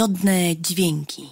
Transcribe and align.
Miodne 0.00 0.56
dźwięki. 0.56 1.30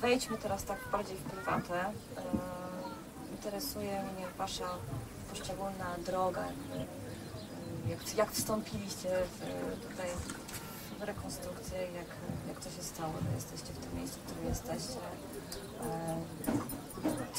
Wejdźmy 0.00 0.38
teraz 0.38 0.64
tak 0.64 0.78
bardziej 0.92 1.16
w 1.16 1.22
prywatę. 1.22 1.92
Interesuje 3.30 4.02
mnie 4.02 4.26
Wasza 4.38 4.68
poszczególna 5.30 5.96
droga. 6.06 6.44
Jak, 7.88 8.16
jak 8.16 8.32
wstąpiliście 8.32 9.08
w, 9.08 9.38
tutaj 9.88 10.06
w 10.98 11.02
rekonstrukcję, 11.02 11.78
jak, 11.78 12.06
jak 12.48 12.64
to 12.64 12.70
się 12.70 12.82
stało, 12.82 13.12
że 13.22 13.34
jesteście 13.34 13.72
w 13.72 13.78
tym 13.78 13.98
miejscu, 13.98 14.18
w 14.20 14.22
którym 14.22 14.46
jesteście. 14.48 15.00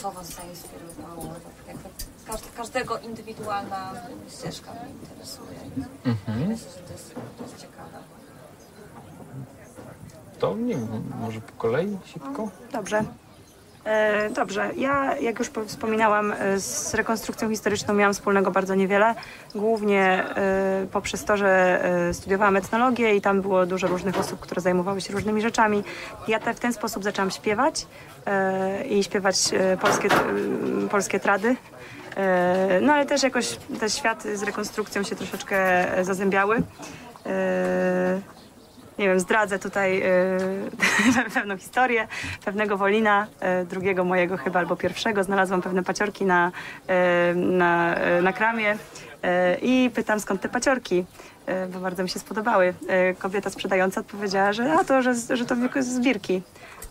Co 0.02 0.12
Was 0.12 0.28
zainspirowało? 0.28 1.36
Jakby 1.68 1.90
każdy, 2.28 2.50
każdego 2.58 3.00
indywidualna 3.00 3.94
ścieżka 4.30 4.72
mnie 4.74 4.92
interesuje. 4.92 5.60
Myślę, 6.48 6.72
że 6.72 6.80
to 6.88 6.94
jest, 6.94 7.16
to 7.38 7.44
jest 7.44 7.58
ciekawe. 7.58 7.98
To 10.40 10.56
nie 10.56 10.76
wiem, 10.76 11.14
może 11.20 11.42
po 11.42 11.52
kolei 11.58 11.98
szybko? 12.06 12.50
Dobrze. 12.72 13.04
E, 13.86 14.30
Dobrze, 14.30 14.70
ja 14.78 15.18
jak 15.18 15.40
już 15.40 15.50
po- 15.50 15.66
wspominałam, 15.66 16.32
e, 16.32 16.60
z 16.60 16.94
rekonstrukcją 16.94 17.50
historyczną 17.50 17.94
miałam 17.94 18.14
wspólnego 18.14 18.52
bardzo 18.52 18.76
niewiele. 18.76 19.16
Głównie 19.56 20.04
e, 20.36 20.88
poprzez 20.92 21.26
to, 21.26 21.38
że 21.38 21.82
studiowałam 22.14 22.58
etnologię 22.58 23.16
i 23.16 23.22
tam 23.22 23.42
było 23.42 23.66
dużo 23.66 23.88
różnych 23.88 24.20
osób, 24.20 24.40
które 24.40 24.62
zajmowały 24.62 25.02
się 25.02 25.14
różnymi 25.14 25.42
rzeczami. 25.42 25.84
Ja 26.28 26.40
te, 26.40 26.54
w 26.54 26.60
ten 26.60 26.74
sposób 26.74 27.04
zaczęłam 27.04 27.32
śpiewać 27.32 27.88
i 28.90 29.04
śpiewać 29.04 29.36
polskie, 29.82 30.10
polskie 30.92 31.20
trady. 31.20 31.56
No 32.82 32.94
ale 32.94 33.06
też 33.06 33.24
jakoś 33.24 33.58
te 33.80 33.90
światy 33.90 34.38
z 34.38 34.44
rekonstrukcją 34.44 35.04
się 35.04 35.16
troszeczkę 35.16 35.88
zazębiały. 36.02 36.64
Nie 39.02 39.08
wiem, 39.08 39.20
zdradzę 39.20 39.60
tutaj 39.60 40.02
e, 40.02 41.30
pewną 41.34 41.58
historię. 41.58 42.08
Pewnego 42.46 42.78
Wolina, 42.78 43.28
e, 43.40 43.66
drugiego 43.66 44.04
mojego 44.04 44.38
chyba 44.38 44.60
albo 44.60 44.76
pierwszego, 44.76 45.24
znalazłam 45.24 45.62
pewne 45.62 45.84
paciorki 45.84 46.26
na, 46.26 46.52
e, 46.88 47.34
na, 47.36 47.96
na 48.22 48.34
kramie 48.34 48.78
i 49.62 49.92
pytam 49.96 50.20
skąd 50.20 50.42
te 50.42 50.50
paciorki, 50.50 51.06
bo 51.74 51.80
bardzo 51.80 52.04
mi 52.04 52.10
się 52.10 52.20
spodobały. 52.20 52.74
Kobieta 53.20 53.50
sprzedająca 53.50 54.02
odpowiedziała, 54.02 54.54
że, 54.54 54.74
a 54.74 54.84
to, 54.84 55.02
że, 55.02 55.14
że 55.14 55.46
to 55.46 55.56
z 55.80 56.00
Birki. 56.00 56.42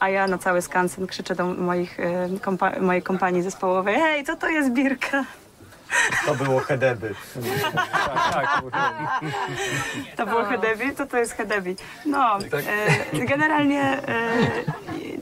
A 0.01 0.09
ja 0.09 0.27
na 0.27 0.39
cały 0.39 0.63
skansen 0.63 1.07
krzyczę 1.07 1.35
do 1.35 1.47
moich, 1.47 1.99
kompa- 2.41 2.81
mojej 2.81 3.03
kompanii 3.03 3.43
zespołowej, 3.43 3.97
hej, 3.97 4.25
co 4.25 4.37
to 4.37 4.49
jest 4.49 4.71
Birka? 4.71 5.25
To 6.27 6.35
było 6.35 6.61
Hedeby. 6.61 7.15
Tak, 8.33 8.63
To 10.17 10.27
było 10.27 10.45
Hedebi, 10.45 10.95
to 10.97 11.07
to 11.07 11.19
jest 11.19 11.33
Hedebi. 11.33 11.77
No, 12.07 12.39
e, 13.13 13.27
generalnie 13.27 13.83
e, 13.83 14.01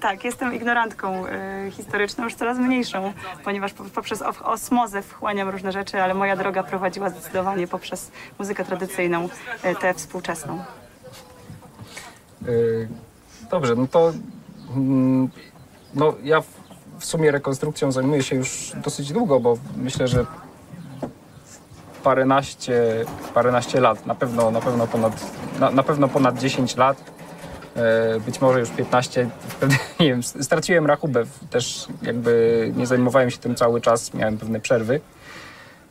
tak, 0.00 0.24
jestem 0.24 0.54
ignorantką 0.54 1.26
e, 1.26 1.70
historyczną, 1.70 2.24
już 2.24 2.34
coraz 2.34 2.58
mniejszą, 2.58 3.12
ponieważ 3.44 3.72
po, 3.72 3.84
poprzez 3.84 4.22
osmozę 4.42 5.02
wchłaniam 5.02 5.48
różne 5.48 5.72
rzeczy, 5.72 6.02
ale 6.02 6.14
moja 6.14 6.36
droga 6.36 6.62
prowadziła 6.62 7.10
zdecydowanie 7.10 7.66
poprzez 7.66 8.10
muzykę 8.38 8.64
tradycyjną, 8.64 9.28
e, 9.62 9.74
tę 9.74 9.94
współczesną. 9.94 10.64
Y, 12.48 12.88
Dobrze, 13.50 13.74
no 13.74 13.86
to 13.86 14.12
mm, 14.76 15.28
no 15.94 16.14
ja 16.22 16.42
w 16.98 17.04
sumie 17.04 17.30
rekonstrukcją 17.30 17.92
zajmuję 17.92 18.22
się 18.22 18.36
już 18.36 18.72
dosyć 18.84 19.12
długo, 19.12 19.40
bo 19.40 19.58
myślę, 19.76 20.08
że 20.08 20.26
paręnaście, 22.08 23.04
paręnaście 23.34 23.80
lat, 23.80 24.06
na 24.06 24.14
pewno, 24.14 24.50
na 24.50 24.60
pewno 24.60 24.86
ponad, 24.86 25.12
na, 25.60 25.70
na 25.70 25.82
pewno 25.82 26.08
ponad 26.08 26.38
10 26.38 26.76
lat, 26.76 27.04
e, 27.76 28.20
być 28.20 28.40
może 28.40 28.60
już 28.60 28.70
15, 28.70 29.30
wtedy, 29.48 29.76
nie 30.00 30.06
wiem, 30.06 30.22
straciłem 30.22 30.86
rachubę, 30.86 31.24
też 31.50 31.86
jakby 32.02 32.72
nie 32.76 32.86
zajmowałem 32.86 33.30
się 33.30 33.38
tym 33.38 33.54
cały 33.54 33.80
czas, 33.80 34.14
miałem 34.14 34.38
pewne 34.38 34.60
przerwy. 34.60 35.00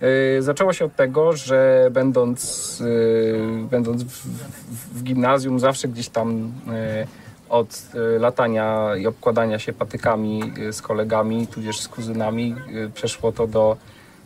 E, 0.02 0.42
Zaczęło 0.42 0.74
się 0.74 0.86
od 0.86 0.96
tego, 0.96 1.34
że 1.34 1.90
będąc, 1.92 2.40
e, 2.82 3.68
będąc 3.70 4.04
w, 4.04 4.08
w, 4.08 5.00
w 5.00 5.04
gimnazjum 5.04 5.60
zawsze 5.60 5.88
gdzieś 5.88 6.10
tam 6.10 6.52
od 7.50 7.82
latania 8.20 8.96
i 8.96 9.08
obkładania 9.08 9.60
się 9.60 9.74
patykami 9.74 10.54
z 10.72 10.82
kolegami, 10.82 11.48
tudzież 11.48 11.80
z 11.80 11.88
kuzynami 11.88 12.56
przeszło 12.94 13.32
to 13.32 13.48
do 13.48 13.78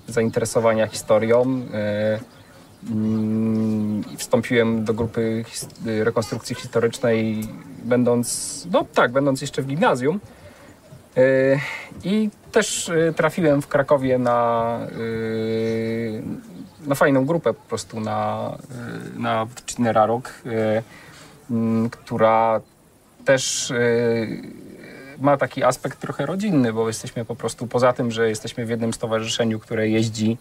zainteresowania 0.08 0.88
historią. 0.88 1.62
e, 1.74 2.20
mm, 2.92 4.04
Wstąpiłem 4.18 4.84
do 4.84 4.94
grupy 4.94 5.46
e, 5.88 6.04
rekonstrukcji 6.04 6.56
historycznej 6.56 7.48
będąc, 7.84 8.68
no 8.72 8.86
tak, 8.94 9.12
będąc 9.12 9.42
jeszcze 9.42 9.62
w 9.62 9.68
gimnazjum. 9.68 10.20
E, 11.18 11.60
I 12.04 12.30
też 12.52 12.90
e, 12.90 13.14
trafiłem 13.14 13.62
w 13.62 13.68
Krakowie 13.68 14.18
na, 14.18 14.80
e, 16.84 16.88
na 16.88 16.96
fajną 16.96 17.26
grupę 17.26 17.54
po 17.54 17.70
prostu 17.70 18.00
na, 18.00 18.52
na 19.18 19.48
m, 21.52 21.90
która 21.90 22.62
też 23.26 23.74
ma 25.22 25.38
taki 25.38 25.64
aspekt 25.64 26.00
trochę 26.00 26.26
rodzinny, 26.26 26.74
bo 26.74 26.88
jesteśmy 26.88 27.26
po 27.26 27.36
prostu 27.36 27.68
poza 27.68 27.94
tym, 27.94 28.12
że 28.12 28.30
jesteśmy 28.30 28.66
w 28.66 28.70
jednym 28.70 28.94
stowarzyszeniu, 28.94 29.60
które 29.60 29.90
jeździ 29.90 30.38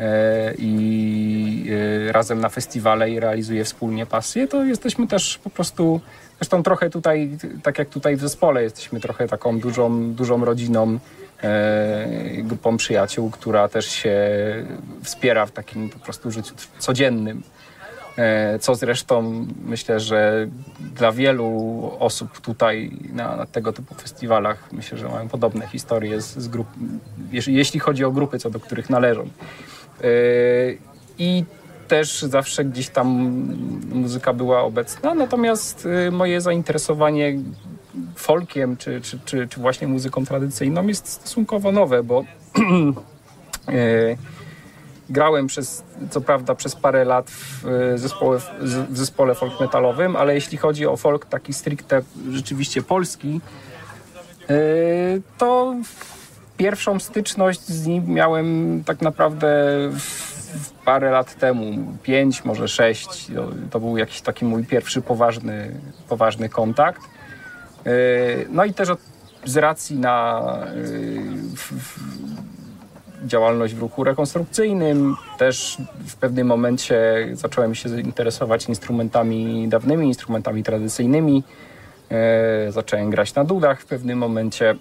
e, 0.00 0.54
i 0.58 1.70
e, 2.08 2.12
razem 2.12 2.40
na 2.40 2.48
festiwale 2.48 3.10
i 3.10 3.20
realizuje 3.20 3.64
wspólnie 3.64 4.06
pasję, 4.06 4.48
to 4.48 4.64
jesteśmy 4.64 5.06
też 5.06 5.38
po 5.38 5.50
prostu, 5.50 6.00
zresztą 6.38 6.62
trochę 6.62 6.90
tutaj, 6.90 7.38
tak 7.62 7.78
jak 7.78 7.88
tutaj 7.88 8.16
w 8.16 8.20
zespole, 8.20 8.62
jesteśmy 8.62 9.00
trochę 9.00 9.28
taką 9.28 9.58
dużą, 9.60 10.12
dużą 10.12 10.44
rodziną, 10.44 10.98
e, 11.42 12.06
grupą 12.42 12.76
przyjaciół, 12.76 13.30
która 13.30 13.68
też 13.68 13.86
się 13.86 14.18
wspiera 15.02 15.46
w 15.46 15.50
takim 15.50 15.90
po 15.90 15.98
prostu 15.98 16.30
życiu 16.30 16.54
codziennym. 16.78 17.42
E, 18.16 18.58
Co 18.58 18.74
zresztą 18.74 19.46
myślę, 19.64 20.00
że 20.00 20.48
dla 20.94 21.12
wielu 21.12 21.90
osób 21.98 22.40
tutaj 22.40 22.90
na, 23.12 23.36
na 23.36 23.46
tego 23.46 23.72
typu 23.72 23.94
festiwalach 23.94 24.72
myślę, 24.72 24.98
że 24.98 25.08
mają 25.08 25.28
podobne 25.28 25.66
historie 25.66 26.20
z, 26.20 26.36
z 26.36 26.48
grup, 26.48 26.66
jeśli, 27.46 27.80
chodzi 27.80 28.04
o 28.04 28.10
grupy, 28.10 28.38
co 28.38 28.50
do 28.50 28.60
których 28.60 28.90
należą. 28.90 29.22
E, 29.22 30.08
I 31.18 31.44
też 31.88 32.22
zawsze 32.22 32.64
gdzieś 32.64 32.88
tam 32.88 33.06
muzyka 33.92 34.32
była 34.32 34.62
obecna, 34.62 35.14
natomiast 35.14 35.88
e, 36.06 36.10
moje 36.10 36.40
zainteresowanie 36.40 37.38
folkiem 38.16 38.76
czy, 38.76 39.00
czy, 39.00 39.18
czy, 39.24 39.48
czy 39.48 39.60
właśnie 39.60 39.88
muzyką 39.88 40.24
tradycyjną 40.24 40.86
jest 40.86 41.08
stosunkowo 41.08 41.72
nowe, 41.72 42.02
bo 42.02 42.24
grałem 45.10 45.46
przez, 45.46 45.82
co 46.10 46.20
prawda 46.20 46.54
przez 46.54 46.76
parę 46.76 47.04
lat 47.04 47.30
w 47.30 47.66
e, 47.66 47.98
zespole, 47.98 48.38
w 48.90 48.98
zespole 48.98 49.34
folk 49.34 49.60
metalowym, 49.60 50.16
ale 50.16 50.34
jeśli 50.34 50.58
chodzi 50.58 50.86
o 50.86 50.96
folk 50.96 51.26
taki 51.26 51.52
stricte 51.52 52.02
rzeczywiście 52.30 52.82
polski, 52.82 53.40
e, 54.50 54.54
to 55.38 55.74
pierwszą 56.56 57.00
styczność 57.00 57.60
z 57.60 57.86
nim 57.86 58.04
miałem 58.06 58.82
tak 58.86 59.02
naprawdę 59.02 59.48
parę 60.84 61.10
lat 61.10 61.38
temu, 61.38 61.92
pięć, 62.02 62.44
może 62.44 62.68
sześć. 62.68 63.26
To, 63.70 63.80
był 63.80 63.96
jakiś 63.96 64.20
taki 64.20 64.44
mój 64.44 64.64
pierwszy 64.64 65.00
poważny, 65.00 65.74
poważny 66.08 66.48
kontakt. 66.48 67.02
E, 67.86 67.90
No 68.48 68.64
i 68.64 68.74
też 68.74 68.88
od, 68.88 68.98
z 69.44 69.56
racji 69.56 69.98
na 69.98 70.42
działalność 73.26 73.74
w 73.74 73.78
ruchu 73.78 74.04
rekonstrukcyjnym. 74.04 75.16
Też 75.38 75.78
w 76.06 76.16
pewnym 76.16 76.46
momencie 76.46 77.28
zacząłem 77.32 77.74
się 77.74 78.00
interesować 78.00 78.68
instrumentami 78.68 79.68
dawnymi, 79.68 80.06
instrumentami 80.06 80.62
tradycyjnymi. 80.62 81.42
E, 82.10 82.72
zacząłem 82.72 83.10
grać 83.10 83.34
na 83.34 83.44
dudach 83.44 83.80
w 83.80 83.86
pewnym 83.86 84.18
momencie. 84.18 84.74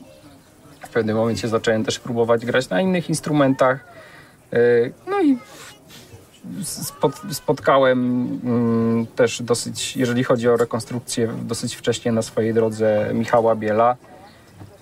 W 0.81 0.89
pewnym 0.89 1.15
momencie 1.15 1.47
zacząłem 1.47 1.85
też 1.85 1.99
próbować 1.99 2.45
grać 2.45 2.69
na 2.69 2.81
innych 2.81 3.09
instrumentach. 3.09 3.85
E, 4.53 4.57
no 5.07 5.21
i 5.21 5.37
spot, 6.63 7.21
spotkałem 7.31 7.99
mm, 8.43 9.07
też 9.07 9.41
dosyć, 9.41 9.97
jeżeli 9.97 10.23
chodzi 10.23 10.49
o 10.49 10.57
rekonstrukcję, 10.57 11.29
dosyć 11.43 11.75
wcześnie 11.75 12.11
na 12.11 12.21
swojej 12.21 12.53
drodze 12.53 13.09
Michała 13.13 13.55
Biela. 13.55 13.95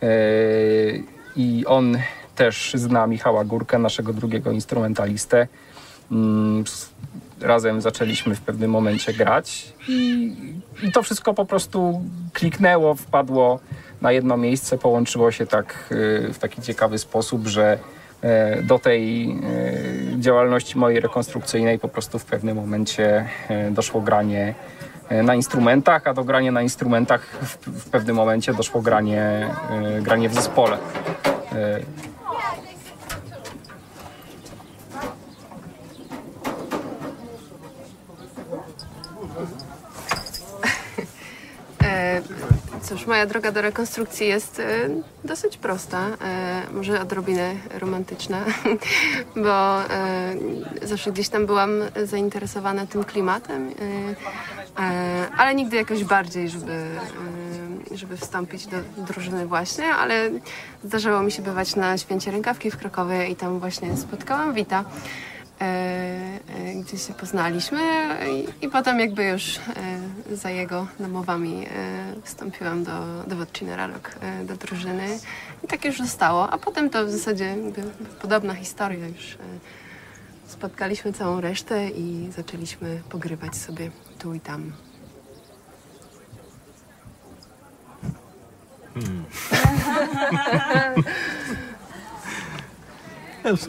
E, 0.03 0.07
I 1.35 1.65
on 1.65 1.97
też 2.35 2.73
zna 2.75 3.07
Michała 3.07 3.43
Górkę, 3.43 3.79
naszego 3.79 4.13
drugiego 4.13 4.51
instrumentalistę. 4.51 5.47
Mm, 6.11 6.63
Razem 7.41 7.81
zaczęliśmy 7.81 8.35
w 8.35 8.41
pewnym 8.41 8.71
momencie 8.71 9.13
grać 9.13 9.73
i, 9.87 10.35
to 10.93 11.03
wszystko 11.03 11.33
po 11.33 11.45
prostu 11.45 12.01
kliknęło, 12.33 12.95
wpadło 12.95 13.59
na 14.01 14.11
jedno 14.11 14.37
miejsce, 14.37 14.77
połączyło 14.77 15.31
się 15.31 15.45
tak 15.45 15.89
y, 15.91 16.33
w 16.33 16.37
taki 16.39 16.61
ciekawy 16.61 16.97
sposób, 16.97 17.47
że 17.47 17.77
e, 18.21 18.63
do 18.63 18.79
tej 18.79 19.31
e, 19.31 20.19
działalności 20.19 20.77
mojej 20.77 20.99
rekonstrukcyjnej 20.99 21.79
po 21.79 21.87
prostu 21.87 22.19
w 22.19 22.25
pewnym 22.25 22.57
momencie 22.57 23.25
e, 23.49 23.71
doszło 23.71 24.01
granie 24.01 24.53
na 25.23 25.35
instrumentach, 25.35 26.07
a 26.07 26.13
do 26.13 26.23
grania 26.23 26.51
na 26.51 26.61
instrumentach 26.61 27.21
w, 27.41 27.67
w 27.67 27.89
pewnym 27.89 28.15
momencie 28.15 28.53
doszło 28.53 28.81
granie, 28.81 29.49
granie 30.01 30.29
w 30.29 30.33
zespole. 30.33 30.77
E, 31.51 31.79
E, 41.83 42.21
Cóż, 42.91 43.05
moja 43.05 43.25
droga 43.25 43.51
do 43.51 43.61
rekonstrukcji 43.61 44.27
jest 44.27 44.59
e, 44.59 44.89
dosyć 45.23 45.57
prosta, 45.57 46.07
e, 46.21 46.61
może 46.73 47.01
odrobinę 47.01 47.55
romantyczna, 47.79 48.45
bo 49.45 49.83
e, 49.83 50.35
zawsze 50.81 51.11
gdzieś 51.11 51.29
tam 51.29 51.45
byłam 51.45 51.71
zainteresowana 52.03 52.85
tym 52.85 53.03
klimatem, 53.03 53.69
e, 53.69 55.29
ale 55.37 55.55
nigdy 55.55 55.75
jakoś 55.75 56.03
bardziej, 56.03 56.49
żeby, 56.49 56.85
żeby 57.91 58.17
wstąpić 58.17 58.67
do 58.67 58.77
drużyny 58.97 59.47
właśnie, 59.47 59.85
ale 59.85 60.29
zdarzało 60.83 61.23
mi 61.23 61.31
się 61.31 61.41
bywać 61.41 61.75
na 61.75 61.97
Święcie 61.97 62.31
Rękawki 62.31 62.71
w 62.71 62.77
Krakowie 62.77 63.27
i 63.27 63.35
tam 63.35 63.59
właśnie 63.59 63.97
spotkałam 63.97 64.53
Wita 64.53 64.83
gdzie 66.81 66.97
się 66.97 67.13
poznaliśmy 67.13 67.79
i, 68.31 68.65
i 68.65 68.69
potem 68.69 68.99
jakby 68.99 69.23
już 69.23 69.57
e, 69.57 70.35
za 70.35 70.49
jego 70.49 70.87
namowami 70.99 71.65
e, 71.65 71.67
wstąpiłam 72.23 72.83
do, 72.83 73.23
do 73.27 73.35
Wodciny 73.35 73.75
Rarok, 73.75 74.15
e, 74.21 74.45
do 74.45 74.55
drużyny 74.55 75.19
i 75.63 75.67
tak 75.67 75.85
już 75.85 75.97
zostało. 75.97 76.49
A 76.49 76.57
potem 76.57 76.89
to 76.89 77.05
w 77.05 77.11
zasadzie 77.11 77.45
jakby 77.45 77.81
podobna 78.21 78.53
historia 78.53 79.07
już. 79.07 79.33
E, 79.33 79.37
spotkaliśmy 80.47 81.13
całą 81.13 81.41
resztę 81.41 81.89
i 81.89 82.29
zaczęliśmy 82.35 83.01
pogrywać 83.09 83.55
sobie 83.55 83.91
tu 84.19 84.33
i 84.33 84.39
tam. 84.39 84.71
Sumie 88.93 89.23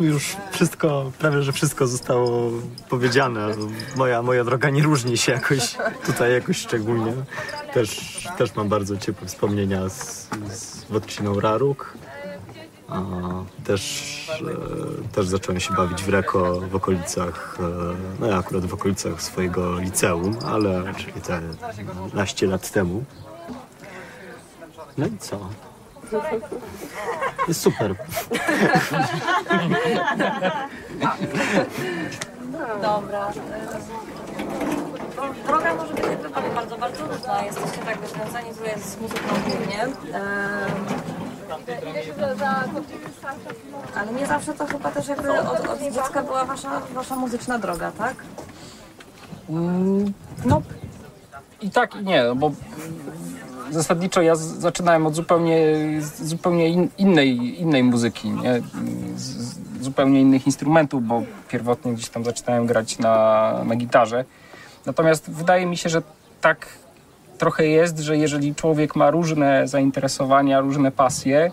już 0.00 0.36
wszystko, 0.50 1.12
prawie 1.18 1.42
że 1.42 1.52
wszystko 1.52 1.86
zostało 1.86 2.50
powiedziane. 2.88 3.48
Moja, 3.96 4.22
moja 4.22 4.44
droga 4.44 4.70
nie 4.70 4.82
różni 4.82 5.18
się 5.18 5.32
jakoś 5.32 5.76
tutaj 6.06 6.32
jakoś 6.32 6.56
szczególnie. 6.56 7.12
Też, 7.74 8.22
też 8.38 8.54
mam 8.54 8.68
bardzo 8.68 8.96
ciepłe 8.96 9.28
wspomnienia 9.28 9.88
z, 9.88 10.28
z 10.52 10.84
Wodciną 10.84 11.40
Raruk. 11.40 11.94
A 12.88 13.02
też, 13.64 13.82
e, 14.30 15.12
też 15.14 15.26
zacząłem 15.26 15.60
się 15.60 15.74
bawić 15.74 16.02
w 16.02 16.08
reko 16.08 16.60
w 16.60 16.76
okolicach, 16.76 17.58
e, 17.60 17.62
no 18.20 18.26
ja 18.26 18.38
akurat 18.38 18.66
w 18.66 18.74
okolicach 18.74 19.22
swojego 19.22 19.78
liceum, 19.78 20.36
ale 20.46 20.94
czyli 20.96 21.12
te 21.12 21.40
naście 22.14 22.46
lat 22.46 22.70
temu. 22.70 23.04
No 24.98 25.06
i 25.06 25.18
co? 25.18 25.48
Jest 27.48 27.60
super. 27.60 27.94
Dobra. 32.82 33.30
Droga 35.46 35.74
może 35.74 35.94
być 35.94 36.04
jakby 36.04 36.28
bardzo, 36.54 36.78
bardzo, 36.78 37.06
różna. 37.06 37.42
Jesteście 37.42 37.78
tak 37.78 37.98
związani 38.08 38.50
tutaj 38.54 38.80
z 38.80 39.00
muzyką 39.00 39.28
głównie. 39.48 39.88
Ale 43.96 44.12
nie 44.12 44.26
zawsze 44.26 44.52
to 44.54 44.66
chyba 44.66 44.90
też 44.90 45.08
jakby 45.08 45.40
od, 45.40 45.66
od 45.66 45.80
dziecka 45.80 46.22
była 46.22 46.44
wasza, 46.44 46.80
wasza 46.94 47.16
muzyczna 47.16 47.58
droga, 47.58 47.92
tak? 47.98 48.14
Mm, 49.50 50.12
No 50.44 50.62
i 51.60 51.70
tak 51.70 51.94
i 51.96 52.04
nie, 52.04 52.24
no 52.24 52.34
bo 52.34 52.52
zasadniczo 53.72 54.22
ja 54.22 54.36
zaczynałem 54.36 55.06
od 55.06 55.14
zupełnie, 55.14 55.58
zupełnie 56.22 56.68
in, 56.68 56.88
innej, 56.98 57.60
innej 57.60 57.84
muzyki, 57.84 58.30
nie? 58.30 58.62
Z, 59.16 59.58
zupełnie 59.80 60.20
innych 60.20 60.46
instrumentów, 60.46 61.06
bo 61.06 61.22
pierwotnie 61.48 61.92
gdzieś 61.92 62.08
tam 62.08 62.24
zaczynałem 62.24 62.66
grać 62.66 62.98
na, 62.98 63.64
na 63.64 63.76
gitarze. 63.76 64.24
Natomiast 64.86 65.30
wydaje 65.30 65.66
mi 65.66 65.76
się, 65.76 65.88
że 65.88 66.02
tak 66.40 66.66
trochę 67.38 67.66
jest, 67.66 67.98
że 67.98 68.16
jeżeli 68.16 68.54
człowiek 68.54 68.96
ma 68.96 69.10
różne 69.10 69.68
zainteresowania, 69.68 70.60
różne 70.60 70.90
pasje 70.90 71.44
e, 71.44 71.50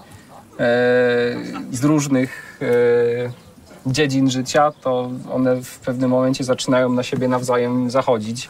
z 1.71 1.83
różnych 1.83 2.59
e, 2.61 3.91
dziedzin 3.91 4.29
życia, 4.29 4.71
to 4.81 5.11
one 5.31 5.61
w 5.61 5.79
pewnym 5.79 6.09
momencie 6.09 6.43
zaczynają 6.43 6.89
na 6.89 7.03
siebie 7.03 7.27
nawzajem 7.27 7.89
zachodzić 7.89 8.49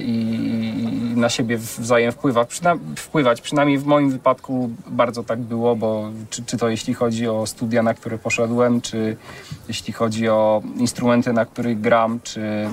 i, 0.00 0.34
i 1.14 1.16
na 1.16 1.28
siebie 1.28 1.58
wzajem 1.58 2.12
wpływa, 2.12 2.44
przyna, 2.44 2.76
wpływać. 2.96 3.40
Przynajmniej 3.40 3.78
w 3.78 3.86
moim 3.86 4.10
wypadku 4.10 4.70
bardzo 4.86 5.24
tak 5.24 5.38
było, 5.38 5.76
bo 5.76 6.10
czy, 6.30 6.44
czy 6.44 6.58
to 6.58 6.68
jeśli 6.68 6.94
chodzi 6.94 7.28
o 7.28 7.46
studia, 7.46 7.82
na 7.82 7.94
które 7.94 8.18
poszedłem, 8.18 8.80
czy 8.80 9.16
jeśli 9.68 9.92
chodzi 9.92 10.28
o 10.28 10.62
instrumenty, 10.76 11.32
na 11.32 11.44
których 11.44 11.80
gram, 11.80 12.20
czy, 12.22 12.68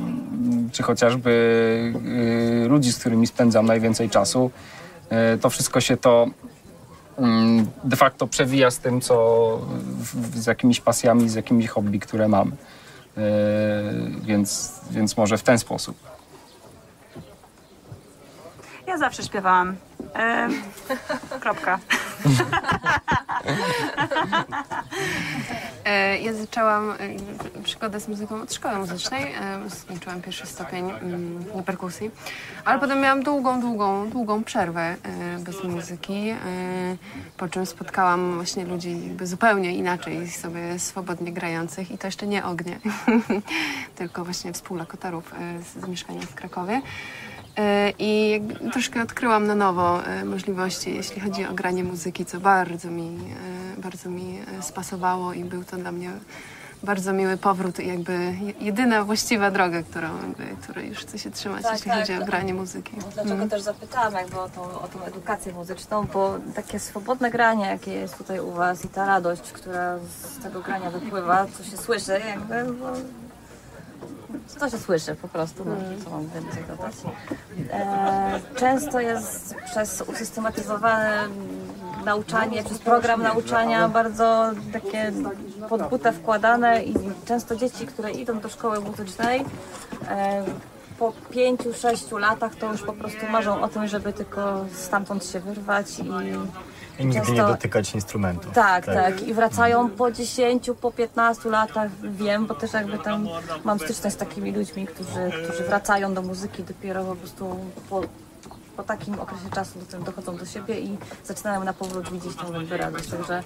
czy 0.72 0.84
chociażby 0.84 1.31
y, 2.66 2.68
ludzi, 2.69 2.94
z 2.94 3.00
którymi 3.00 3.28
spędzam 3.28 3.66
najwięcej 3.66 4.10
czasu, 4.10 4.51
y, 5.36 5.38
to 5.38 5.50
wszystko 5.50 5.81
się 5.81 5.98
to 5.98 6.28
mm, 7.18 7.68
de 7.83 7.95
facto 7.95 8.28
przewija 8.28 8.72
z 8.72 8.80
tym, 8.80 9.01
co 9.01 9.60
z 10.36 10.45
jakimiś 10.45 10.81
pasjami, 10.81 11.30
z 11.30 11.33
jakimiś 11.33 11.68
hobby, 11.68 12.00
które 12.00 12.28
mam. 12.28 12.51
Yy, 13.18 13.24
więc, 14.22 14.74
więc 14.92 15.18
może 15.18 15.38
w 15.38 15.44
ten 15.44 15.60
sposób. 15.60 16.17
Zawsze 18.98 19.24
śpiewałam. 19.24 19.76
Kropka. 21.40 21.80
E, 25.86 26.19
Ja 26.19 26.33
zaczęłam 26.33 26.92
e, 26.92 26.95
przygodę 27.64 28.00
z 28.00 28.07
muzyką 28.07 28.42
od 28.42 28.54
szkoły 28.54 28.78
muzycznej. 28.78 29.33
E, 29.33 29.69
Skończyłam 29.69 30.21
pierwszy 30.21 30.45
stopień 30.48 30.90
mm, 30.90 31.45
na 31.56 31.64
perkusji, 31.64 32.12
ale 32.66 32.80
potem 32.80 33.02
miałam 33.02 33.24
długą, 33.24 33.62
długą, 33.62 34.10
długą 34.10 34.44
przerwę 34.44 34.95
bez 35.40 35.64
muzyki, 35.64 36.33
po 37.38 37.48
czym 37.48 37.66
spotkałam 37.66 38.36
właśnie 38.36 38.66
ludzi 38.66 39.12
zupełnie 39.21 39.76
inaczej 39.76 40.31
sobie 40.31 40.80
swobodnie 40.80 41.31
grających 41.33 41.92
i 41.92 41.98
to 41.98 42.07
jeszcze 42.07 42.28
nie 42.28 42.45
ognie, 42.45 42.80
tylko 43.98 44.26
właśnie 44.26 44.54
współlokatorów 44.54 45.31
z, 45.83 45.88
mieszkaniem 45.88 46.21
w 46.21 46.36
Krakowie. 46.36 46.81
E, 47.57 47.94
I 47.99 48.42
troszkę 48.71 49.02
odkryłam 49.02 49.47
na 49.47 49.56
nowo 49.56 50.04
e, 50.06 50.26
możliwości, 50.26 50.95
jeśli 50.95 51.21
chodzi 51.21 51.45
o 51.45 51.54
granie 51.54 51.83
muzyki, 51.83 52.26
co 52.26 52.40
bardzo 52.40 52.90
mi, 52.92 53.19
e, 53.78 53.81
bardzo 53.81 54.09
mi 54.09 54.40
spasowało 54.61 55.33
i 55.33 55.44
był 55.44 55.64
to 55.64 55.78
dla 55.78 55.92
mnie 55.92 56.11
bardzo 56.83 57.14
miły 57.14 57.37
powrót 57.37 57.80
i 57.80 57.87
jakby 57.87 58.14
je- 58.14 58.54
jedyna 58.59 59.04
właściwa 59.04 59.52
droga, 59.52 59.83
którą, 59.83 60.07
której 60.64 60.90
już 60.90 60.97
chcę 60.97 61.19
się 61.19 61.31
trzymać, 61.31 61.64
Tak, 61.64 61.73
jeśli 61.73 61.92
tak. 61.92 61.99
chodzi 61.99 62.14
o 62.14 62.26
granie 62.26 62.54
muzyki. 62.54 62.92
Dlaczego 63.14 63.35
Mm. 63.35 63.49
też 63.49 63.61
zapytałam 63.61 64.14
jakby 64.14 64.40
o 64.40 64.49
tą, 64.49 64.61
o 64.61 64.87
tą 64.87 65.04
edukację 65.04 65.54
muzyczną, 65.54 66.06
bo 66.14 66.37
takie 66.56 66.80
swobodne 66.80 67.31
granie, 67.31 67.66
jakie 67.66 67.92
jest 67.94 68.18
tutaj 68.18 68.40
u 68.40 68.52
Was 68.52 68.85
i 68.85 68.90
ta 68.90 69.06
radość, 69.06 69.52
która 69.52 69.97
z 69.99 70.44
tego 70.44 70.61
grania 70.61 70.92
wypływa, 70.92 71.45
co 71.57 71.64
się 71.64 71.78
słyszy, 71.78 72.21
jakby, 72.28 72.73
bo 72.73 72.85
co 74.48 74.69
się 74.69 74.78
słyszy 74.78 75.16
po 75.16 75.28
prostu, 75.28 75.66
no, 75.66 75.76
co 76.04 76.10
mam 76.10 76.30
więcej 76.30 76.64
dodać. 76.64 76.94
E, 77.72 78.40
często 78.56 79.00
jest 79.00 79.56
przez 79.72 80.02
usystematyzowane 80.02 81.28
nauczanie, 82.06 82.64
przez 82.64 82.80
program 82.80 83.24
nauczania 83.24 83.90
bardzo 83.90 84.52
takie 84.74 85.12
pod 85.69 85.90
butę 85.90 86.12
wkładane 86.12 86.84
i 86.84 86.94
często 87.26 87.56
dzieci, 87.56 87.88
które 87.88 88.12
idą 88.12 88.40
do 88.40 88.50
szkoły 88.50 88.80
muzycznej, 88.80 89.46
e, 90.10 90.44
po 91.00 91.14
pięciu, 91.30 91.74
sześciu 91.74 92.18
latach 92.18 92.56
to 92.56 92.72
już 92.72 92.84
po 92.84 92.94
prostu 92.94 93.28
marzą 93.31 93.62
o 93.62 93.68
tym, 93.68 93.88
żeby 93.88 94.14
tylko 94.14 94.66
stamtąd 94.74 95.26
się 95.26 95.40
wyrwać 95.40 96.00
i 96.00 96.10
I 96.99 97.06
nigdy 97.06 97.19
nie 97.19 97.25
Często- 97.37 97.47
dotykać 97.47 97.95
instrumentu. 97.95 98.49
tak, 98.54 98.85
tak. 98.85 99.21
I 99.27 99.33
wracają 99.33 99.89
po 99.89 100.11
10, 100.11 100.69
po 100.81 100.92
15 100.92 101.49
latach, 101.49 101.92
wiem, 102.04 102.45
bo 102.45 102.56
też 102.56 102.73
jakby 102.73 102.99
tam 102.99 103.27
mam 103.63 103.80
styczność 103.80 104.16
z 104.16 104.19
takimi 104.19 104.51
ludźmi, 104.51 104.87
którzy, 104.87 105.31
którzy 105.44 105.63
wracają 105.63 106.13
do 106.13 106.21
muzyki 106.21 106.63
dopiero 106.63 107.04
po 107.04 107.16
prostu 107.16 107.59
po, 107.89 108.01
po 108.77 108.83
takim 108.83 109.19
okresie 109.19 109.49
czasu 109.56 109.80
do 109.92 109.99
dochodzą 109.99 110.37
do 110.37 110.45
siebie 110.45 110.80
i 110.80 110.97
zaczynają 111.25 111.63
na 111.63 111.73
powrót 111.73 112.09
widzieć 112.11 112.35
tą 112.35 112.54
jakby 112.54 112.77
radość. 112.77 113.07
Także, 113.09 113.44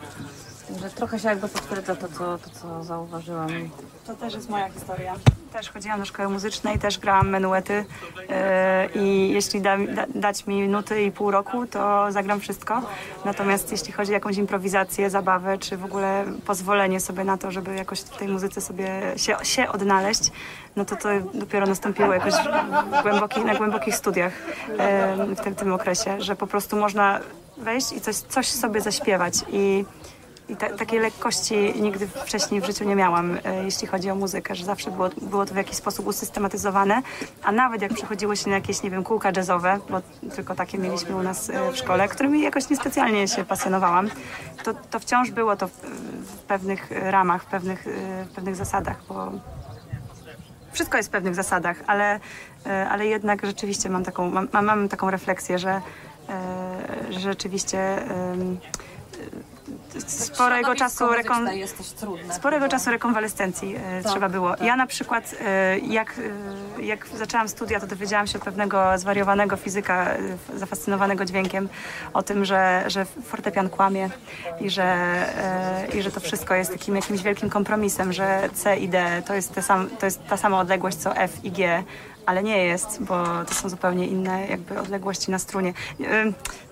także 0.67 0.89
trochę 0.89 1.19
się 1.19 1.27
jakby 1.27 1.47
potwierdza 1.47 1.95
to, 1.95 2.07
co, 2.07 2.37
to, 2.37 2.49
co 2.49 2.83
zauważyłam 2.83 3.49
To 4.07 4.15
też 4.15 4.33
jest 4.33 4.49
moja 4.49 4.69
historia. 4.69 5.15
Też 5.53 5.69
chodziłam 5.69 5.99
do 5.99 6.05
szkoły 6.05 6.29
muzycznej, 6.29 6.79
też 6.79 6.99
grałam 6.99 7.29
menuety 7.29 7.73
yy, 7.73 9.01
i 9.01 9.29
jeśli 9.29 9.61
da, 9.61 9.77
da, 9.77 10.05
dać 10.15 10.47
mi 10.47 10.67
nuty 10.67 11.03
i 11.03 11.11
pół 11.11 11.31
roku, 11.31 11.67
to 11.67 12.11
zagram 12.11 12.39
wszystko. 12.39 12.81
Natomiast 13.25 13.71
jeśli 13.71 13.93
chodzi 13.93 14.11
o 14.11 14.13
jakąś 14.13 14.37
improwizację, 14.37 15.09
zabawę, 15.09 15.57
czy 15.57 15.77
w 15.77 15.85
ogóle 15.85 16.25
pozwolenie 16.45 16.99
sobie 16.99 17.23
na 17.23 17.37
to, 17.37 17.51
żeby 17.51 17.75
jakoś 17.75 17.99
w 17.99 18.17
tej 18.17 18.27
muzyce 18.27 18.61
sobie 18.61 19.01
się, 19.17 19.35
się 19.43 19.67
odnaleźć, 19.67 20.31
no 20.75 20.85
to 20.85 20.95
to 20.95 21.09
dopiero 21.33 21.67
nastąpiło 21.67 22.13
jakoś 22.13 22.33
w 22.99 23.01
głębokich, 23.01 23.45
na 23.45 23.55
głębokich 23.55 23.95
studiach 23.95 24.33
yy, 25.27 25.35
w 25.35 25.41
tym, 25.41 25.55
tym 25.55 25.73
okresie, 25.73 26.21
że 26.21 26.35
po 26.35 26.47
prostu 26.47 26.77
można 26.77 27.19
wejść 27.57 27.91
i 27.91 28.01
coś, 28.01 28.15
coś 28.15 28.47
sobie 28.47 28.81
zaśpiewać 28.81 29.33
i 29.51 29.85
i 30.51 30.55
ta, 30.55 30.69
takiej 30.69 30.99
lekkości 30.99 31.81
nigdy 31.81 32.07
wcześniej 32.07 32.61
w 32.61 32.65
życiu 32.65 32.83
nie 32.83 32.95
miałam, 32.95 33.37
e, 33.43 33.63
jeśli 33.63 33.87
chodzi 33.87 34.09
o 34.09 34.15
muzykę, 34.15 34.55
że 34.55 34.65
zawsze 34.65 34.91
było, 34.91 35.09
było 35.21 35.45
to 35.45 35.53
w 35.53 35.57
jakiś 35.57 35.75
sposób 35.75 36.07
usystematyzowane, 36.07 37.01
a 37.43 37.51
nawet 37.51 37.81
jak 37.81 37.93
przychodziło 37.93 38.35
się 38.35 38.49
na 38.49 38.55
jakieś, 38.55 38.83
nie 38.83 38.91
wiem, 38.91 39.03
kółka 39.03 39.31
jazzowe, 39.35 39.79
bo 39.89 40.01
tylko 40.35 40.55
takie 40.55 40.77
mieliśmy 40.77 41.15
u 41.15 41.23
nas 41.23 41.49
e, 41.49 41.71
w 41.71 41.77
szkole, 41.77 42.07
którymi 42.07 42.41
jakoś 42.41 42.69
niespecjalnie 42.69 43.27
się 43.27 43.45
pasjonowałam, 43.45 44.09
to, 44.63 44.73
to 44.73 44.99
wciąż 44.99 45.31
było 45.31 45.55
to 45.55 45.67
w, 45.67 46.43
pewnych 46.47 46.91
ramach, 46.91 47.43
w 47.43 47.45
pewnych, 47.45 47.87
e, 47.87 48.25
w 48.25 48.29
pewnych 48.35 48.55
zasadach, 48.55 48.97
bo 49.09 49.31
wszystko 50.71 50.97
jest 50.97 51.09
w 51.09 51.11
pewnych 51.11 51.35
zasadach, 51.35 51.77
ale, 51.87 52.19
ale 52.89 53.05
jednak 53.05 53.45
rzeczywiście 53.45 53.89
mam 53.89 54.03
taką, 54.03 54.31
mam, 54.31 54.47
mam- 54.51 54.89
taką 54.89 55.11
refleksję, 55.11 55.59
że, 55.59 55.81
że 57.09 57.19
rzeczywiście 57.19 57.97
sporego 60.07 60.75
czasu 60.75 61.07
rekon, 61.09 61.49
trudne. 61.99 62.33
sporego 62.33 62.65
chyba. 62.65 62.71
czasu 62.77 62.91
rekonwalescencji 62.91 63.75
e, 63.75 64.03
Tak, 64.03 64.11
trzeba 64.11 64.29
było. 64.29 64.49
tak. 64.49 64.67
Ja 64.67 64.75
na 64.75 64.87
przykład 64.87 65.35
e, 65.41 65.79
jak, 65.79 66.19
e, 66.79 66.83
jak 66.83 67.07
zaczęłam 67.07 67.49
studia, 67.49 67.79
to 67.79 67.87
dowiedziałam 67.87 68.27
się 68.27 68.37
od 68.37 68.43
pewnego 68.45 68.97
zwariowanego 68.97 69.57
fizyka, 69.57 70.07
zafascynowanego 70.55 71.25
dźwiękiem, 71.25 71.69
o 72.13 72.23
tym, 72.23 72.45
że, 72.45 72.83
że 72.87 73.05
fortepian 73.05 73.69
kłamie 73.69 74.09
i 74.59 74.69
że, 74.69 74.95
i 75.93 76.01
że 76.01 76.11
to 76.11 76.19
wszystko 76.19 76.55
jest 76.55 76.71
takim 76.71 76.95
jakimś 76.95 77.21
wielkim 77.21 77.49
kompromisem, 77.49 78.13
że 78.13 78.49
C 78.53 78.77
i 78.77 78.89
D 78.89 79.21
to 79.25 79.33
jest, 79.33 79.53
te 79.53 79.61
sam, 79.61 79.89
to 79.99 80.05
jest 80.05 80.27
ta 80.27 80.37
sama 80.37 80.59
odległość 80.59 80.97
co 80.97 81.15
F 81.15 81.45
i 81.45 81.51
G, 81.51 81.83
ale 82.25 82.43
nie 82.43 82.65
jest, 82.65 83.03
bo 83.03 83.23
to 83.47 83.53
są 83.53 83.69
zupełnie 83.69 84.07
inne 84.07 84.47
jakby 84.47 84.79
odległości 84.79 85.31
na 85.31 85.39
strunie. 85.39 85.73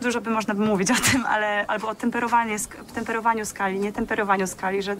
Dużo 0.01 0.21
by 0.21 0.29
można 0.29 0.53
by 0.53 0.65
mówić 0.65 0.91
o 0.91 1.11
tym, 1.11 1.25
ale 1.25 1.67
albo 1.67 1.87
o 1.87 1.95
temperowaniu, 1.95 2.55
temperowaniu 2.93 3.45
skali, 3.45 3.79
nie 3.79 3.91
temperowaniu 3.93 4.47
skali, 4.47 4.83
że 4.83 4.95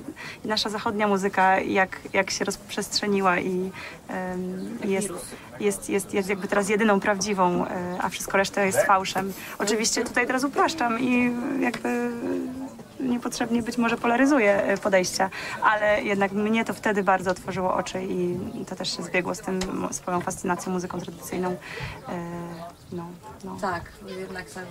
nasza 0.45 0.69
zachodnia 0.69 1.07
muzyka 1.07 1.59
jak, 1.59 1.99
jak 2.13 2.31
się 2.31 2.45
rozprzestrzeniła 2.45 3.39
i 3.39 3.71
jest, 4.85 5.09
jest, 5.59 5.89
jest, 5.89 6.13
jest 6.13 6.29
jakby 6.29 6.47
teraz 6.47 6.69
jedyną 6.69 6.99
prawdziwą, 6.99 7.65
y, 7.65 7.67
a 8.01 8.09
wszystko 8.09 8.37
reszta 8.37 8.63
jest 8.63 8.79
fałszem. 8.79 9.33
Oczywiście 9.59 10.03
tutaj 10.03 10.27
teraz 10.27 10.43
upraszczam 10.43 10.99
i 10.99 11.31
jakby 11.59 12.11
niepotrzebnie 12.99 13.61
być 13.63 13.77
może 13.77 13.97
polaryzuje 13.97 14.63
e, 14.63 14.77
podejścia, 14.77 15.29
ale 15.63 16.01
jednak 16.03 16.31
mnie 16.31 16.65
to 16.65 16.73
wtedy 16.73 17.03
bardzo 17.03 17.31
otworzyło 17.31 17.73
oczy 17.75 18.03
i 18.03 18.37
to 18.69 18.75
też 18.75 18.97
się 18.97 19.03
zbiegło 19.03 19.35
z 19.35 19.39
tym, 19.39 19.59
moją 20.07 20.21
fascynacją 20.21 20.71
muzyką 20.73 20.99
tradycyjną. 20.99 21.49
E, 21.49 21.55
No, 22.91 23.05
no. 23.43 23.57
Tak, 23.61 23.83
jednak 24.19 24.45
ta, 24.49 24.61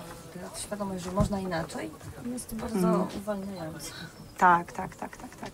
świadomość, 0.58 1.04
że 1.04 1.12
można 1.12 1.40
inaczej, 1.40 1.90
jest 2.32 2.54
bardzo 2.54 2.76
Mhm. 2.88 3.06
uwalniająca. 3.16 3.92
Tak, 4.38 4.72
tak, 4.72 4.96
tak, 4.96 5.16
tak, 5.16 5.36
tak. 5.36 5.50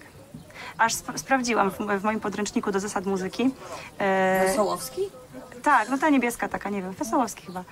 Aż 0.78 0.92
sp- 1.02 1.18
sprawdziłam 1.18 1.70
w, 1.70 1.78
w 2.00 2.04
moim 2.04 2.20
podręczniku 2.20 2.72
do 2.72 2.80
zasad 2.80 3.06
muzyki. 3.06 3.50
E, 3.98 4.54
Sołowski? 4.56 5.00
Tak, 5.64 5.88
no 5.88 5.98
ta 5.98 6.08
niebieska 6.08 6.48
taka, 6.48 6.70
nie 6.70 6.82
wiem, 6.82 6.92
Wesołowski 6.92 7.46
chyba. 7.46 7.64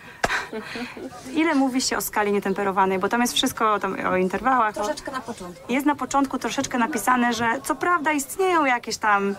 Ile 1.40 1.54
mówi 1.54 1.80
się 1.80 1.96
o 1.96 2.00
skali 2.00 2.32
nietemperowanej, 2.32 2.98
bo 2.98 3.08
tam 3.08 3.20
jest 3.20 3.34
wszystko 3.34 3.78
tam, 3.78 3.96
o 4.06 4.16
interwałach. 4.16 4.74
Troszeczkę 4.74 5.12
na 5.12 5.20
początku. 5.20 5.72
jest 5.72 5.86
na 5.86 5.94
początku 5.94 6.38
troszeczkę 6.38 6.78
napisane, 6.78 7.32
że 7.32 7.60
co 7.64 7.74
prawda 7.74 8.12
istnieją 8.12 8.64
jakieś 8.64 8.96
tam 8.96 9.34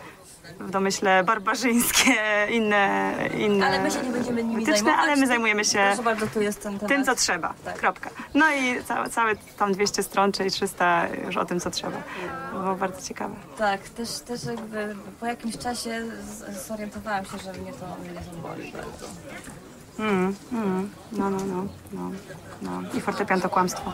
w 0.60 0.70
domyśle 0.70 1.24
barbarzyńskie, 1.24 2.14
inne, 2.50 3.14
inne 3.38 3.68
Ale 3.68 3.80
my 3.84 3.92
się 3.92 4.02
nie 4.04 4.10
będziemy 4.12 4.44
nimi 4.44 4.66
wytyczne, 4.66 4.76
zajmować. 4.78 5.00
ale 5.00 5.16
my 5.16 5.28
zajmujemy 5.28 5.66
się 5.66 5.98
bardzo, 6.04 6.28
tu 6.28 6.42
jest 6.42 6.64
ten 6.64 6.74
temat. 6.80 6.90
tym, 6.90 7.06
co 7.06 7.16
trzeba. 7.16 7.54
Tak. 7.66 7.78
Kropka. 7.78 8.10
No 8.34 8.46
i 8.52 8.84
całe, 8.84 9.10
całe 9.10 9.36
tam 9.36 9.72
200 9.74 10.04
stron, 10.04 10.32
czyli 10.32 10.52
300 10.52 11.08
już 11.26 11.38
o 11.38 11.46
tym, 11.46 11.60
co 11.60 11.72
trzeba. 11.72 11.98
Było 12.54 12.76
bardzo 12.76 13.02
ciekawe. 13.02 13.36
Tak, 13.58 13.90
też, 13.90 14.20
też 14.20 14.44
jakby 14.44 14.96
po 15.20 15.26
jakimś 15.26 15.58
czasie 15.58 16.02
zorientowałam 16.68 17.26
się, 17.26 17.38
że 17.38 17.54
mnie 17.54 17.74
to 17.74 17.86
mnie 17.86 18.22
to 18.32 18.48
boli 18.48 18.72
bardzo. 18.72 19.06
Mm, 20.00 20.36
mm, 20.52 20.90
no, 21.12 21.30
no, 21.30 21.38
no, 21.46 21.68
no, 21.92 22.12
no. 22.62 22.82
I 22.94 23.02
fortepian 23.02 23.42
to 23.42 23.50
kłamstwo. 23.50 23.94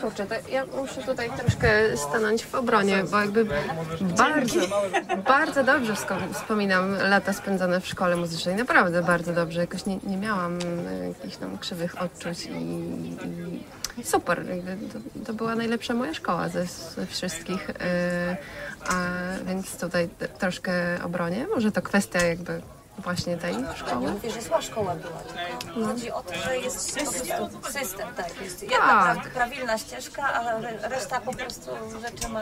Kurczę, 0.00 0.26
to 0.26 0.34
ja 0.50 0.66
muszę 0.66 1.02
tutaj 1.02 1.30
troszkę 1.38 1.96
stanąć 1.96 2.44
w 2.44 2.54
obronie, 2.54 3.04
bo 3.10 3.20
jakby 3.20 3.46
bardzo, 4.16 4.60
bardzo 5.26 5.64
dobrze 5.64 5.94
wspominam 6.32 6.94
lata 6.94 7.32
spędzone 7.32 7.80
w 7.80 7.86
szkole 7.86 8.16
muzycznej. 8.16 8.56
Naprawdę 8.56 9.02
bardzo 9.02 9.32
dobrze. 9.32 9.60
Jakoś 9.60 9.86
nie, 9.86 9.98
nie 10.02 10.16
miałam 10.16 10.58
e, 11.02 11.08
jakichś 11.08 11.36
tam 11.36 11.58
krzywych 11.58 12.02
odczuć 12.02 12.46
i, 12.46 12.60
i 14.00 14.04
super. 14.04 14.44
To, 14.92 14.98
to 15.26 15.32
była 15.32 15.54
najlepsza 15.54 15.94
moja 15.94 16.14
szkoła 16.14 16.48
ze, 16.48 16.66
ze 16.66 17.06
wszystkich. 17.06 17.70
e, 17.70 18.36
A 18.88 18.94
więc 19.46 19.76
tutaj 19.80 20.08
troszkę 20.38 20.72
obronię. 21.04 21.46
Może 21.54 21.72
to 21.72 21.82
kwestia 21.82 22.22
jakby 22.22 22.60
właśnie 23.00 23.36
tej 23.36 23.54
szkoły. 23.76 24.00
Nie 24.06 24.08
mówię, 24.12 24.30
że 24.30 24.42
zła 24.42 24.62
szkoła 24.62 24.94
była, 24.94 25.18
tylko 25.20 25.86
chodzi 25.86 26.10
o 26.10 26.22
to, 26.22 26.34
że 26.34 26.56
jest 26.58 26.98
po 27.62 27.70
system, 27.70 28.08
tak, 28.16 28.40
jest 28.42 28.62
jedna 28.62 28.78
Tak. 28.78 29.18
pra- 29.18 29.30
prawilna 29.30 29.78
ścieżka, 29.78 30.22
a 30.34 30.52
re- 30.58 30.88
reszta 30.88 31.20
po 31.20 31.34
prostu 31.34 31.70
rzeczy 32.02 32.28
ma, 32.28 32.40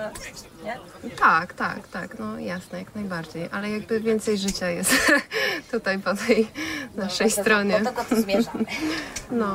nie? 0.65 0.79
Tak, 1.19 1.53
tak, 1.53 1.89
tak, 1.89 2.19
no 2.19 2.39
jasne, 2.39 2.79
jak 2.79 2.95
najbardziej. 2.95 3.49
Ale 3.53 3.71
jakby 3.71 4.01
więcej 4.01 4.39
życia 4.39 4.69
jest 4.71 5.13
tutaj 5.71 5.99
po 5.99 6.15
tej 6.15 6.51
naszej 6.95 7.31
stronie. 7.31 7.81
Do 7.81 7.91
tego 7.91 8.05
tu 8.05 8.23
zmierzamy. 8.23 8.65
No, 9.31 9.47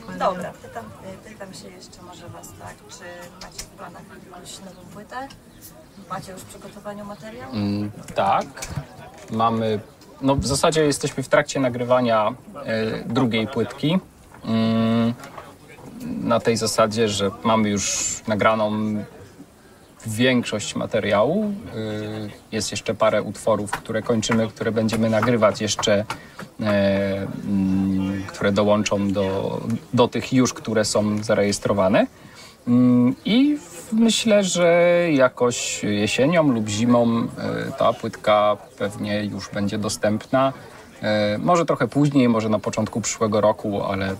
dokładnie. 0.00 0.18
Dobra, 0.18 0.52
pytam, 0.62 0.84
pytam 1.28 1.54
się 1.54 1.68
jeszcze 1.68 2.02
może 2.02 2.28
Was 2.28 2.46
tak, 2.60 2.74
czy 2.88 3.04
macie 3.46 3.58
w 3.64 3.66
planach 3.66 4.02
jakąś 4.30 4.58
nową 4.58 4.88
płytę? 4.92 5.28
Macie 6.10 6.32
już 6.32 6.40
w 6.40 6.44
przygotowaniu 6.44 7.04
materiał? 7.04 7.50
Mm, 7.50 7.90
tak, 8.14 8.44
mamy. 9.30 9.80
No 10.24 10.36
w 10.36 10.46
zasadzie 10.46 10.84
jesteśmy 10.84 11.22
w 11.22 11.28
trakcie 11.28 11.60
nagrywania 11.60 12.34
e, 12.64 13.04
drugiej 13.06 13.46
płytki. 13.46 13.98
Mm, 14.44 15.14
na 16.02 16.40
tej 16.40 16.56
zasadzie, 16.56 17.08
że 17.08 17.30
mamy 17.42 17.70
już 17.70 18.14
nagraną 18.28 18.72
większość 20.06 20.76
materiału. 20.76 21.52
Y, 21.76 22.30
Jest 22.52 22.70
jeszcze 22.70 22.94
parę 22.94 23.22
utworów, 23.22 23.70
które 23.70 24.02
kończymy, 24.02 24.48
które 24.48 24.72
będziemy 24.72 25.10
nagrywać 25.10 25.60
jeszcze, 25.60 26.04
e, 26.60 27.26
mm, 27.46 28.22
które 28.26 28.52
dołączą 28.52 29.12
do, 29.12 29.60
do 29.92 30.08
tych 30.08 30.32
już, 30.32 30.54
które 30.54 30.84
są 30.84 31.22
zarejestrowane. 31.22 32.06
Mm, 32.68 33.14
I 33.24 33.58
myślę, 33.92 34.44
że 34.44 34.90
jakoś 35.12 35.82
jesienią 35.84 36.52
lub 36.52 36.68
zimą 36.68 37.06
e, 37.68 37.72
ta 37.78 37.92
płytka 37.92 38.56
pewnie 38.78 39.24
już 39.24 39.48
będzie 39.50 39.78
dostępna. 39.78 40.52
E, 41.02 41.38
Może 41.38 41.64
trochę 41.66 41.88
później, 41.88 42.28
może 42.28 42.48
na 42.48 42.58
początku 42.58 43.00
przyszłego 43.00 43.40
roku, 43.40 43.82
ale 43.82 44.14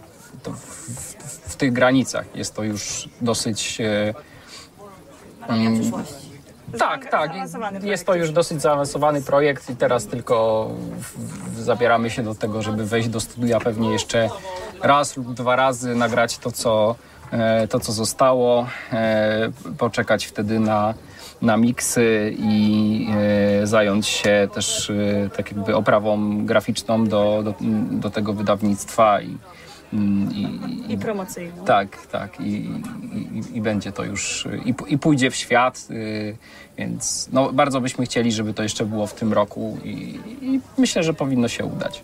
w, 0.44 0.48
w, 0.48 1.52
w 1.52 1.56
tych 1.56 1.72
granicach 1.72 2.36
jest 2.36 2.54
to 2.54 2.62
już 2.62 3.08
dosyć. 3.20 3.78
przyszłości. 5.74 6.30
tak, 6.78 7.10
tak. 7.10 7.30
Jest 7.82 8.06
to 8.06 8.14
już 8.14 8.30
dosyć 8.30 8.62
zaawansowany 8.62 9.22
projekt 9.22 9.70
i 9.70 9.76
teraz 9.76 10.06
tylko 10.06 10.68
w, 11.54 11.60
zabieramy 11.62 12.10
się 12.10 12.22
do 12.22 12.34
tego, 12.34 12.62
żeby 12.62 12.84
wejść 12.86 13.08
do 13.08 13.20
studia 13.20 13.60
pewnie 13.60 13.92
jeszcze 13.92 14.28
raz 14.82 15.16
lub 15.16 15.34
dwa 15.34 15.56
razy, 15.56 15.94
nagrać 15.94 16.38
to, 16.38 16.52
co, 16.52 16.94
to, 17.70 17.80
co 17.80 17.92
zostało, 17.92 18.66
e, 18.92 19.50
poczekać 19.78 20.24
wtedy 20.26 20.60
na, 20.60 20.94
na 21.42 21.56
miksy 21.56 22.34
i 22.38 23.08
e, 23.62 23.66
zająć 23.66 24.06
się 24.06 24.48
też 24.54 24.90
e, 24.90 25.30
tak 25.36 25.52
jakby 25.52 25.76
oprawą 25.76 26.46
graficzną 26.46 27.04
do, 27.08 27.42
do, 27.44 27.54
do 27.90 28.10
tego 28.10 28.32
wydawnictwa 28.32 29.20
i, 29.20 29.38
i, 30.32 30.92
I 30.92 30.98
promocyjną. 30.98 31.64
tak, 31.64 32.06
tak. 32.06 32.40
I, 32.40 32.44
i, 32.44 33.42
i 33.56 33.60
będzie 33.60 33.92
to 33.92 34.04
już. 34.04 34.48
I, 34.64 34.74
I 34.88 34.98
pójdzie 34.98 35.30
w 35.30 35.36
świat. 35.36 35.86
y, 35.90 36.36
Więc 36.78 37.28
no, 37.32 37.52
bardzo 37.52 37.80
byśmy 37.80 38.04
chcieli, 38.04 38.32
żeby 38.32 38.54
to 38.54 38.62
jeszcze 38.62 38.86
było 38.86 39.06
w 39.06 39.14
tym 39.14 39.32
roku 39.32 39.78
i, 39.84 40.20
i 40.42 40.60
myślę, 40.78 41.02
że 41.02 41.14
powinno 41.14 41.48
się 41.48 41.64
udać. 41.64 42.02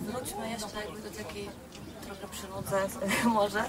Wróćmy 0.00 0.50
jeszcze 0.50 0.66
jakby 0.80 1.02
do 1.02 1.24
takiej 1.24 1.48
może 3.24 3.64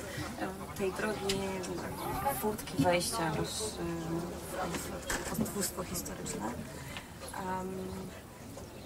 tej 0.77 0.91
drogi 0.91 1.39
furtki 2.41 2.83
wejścia 2.83 3.31
już 3.39 3.49
w 5.07 5.37
podwórstwo 5.37 5.83
historyczne. 5.83 6.45
Em, 6.45 7.87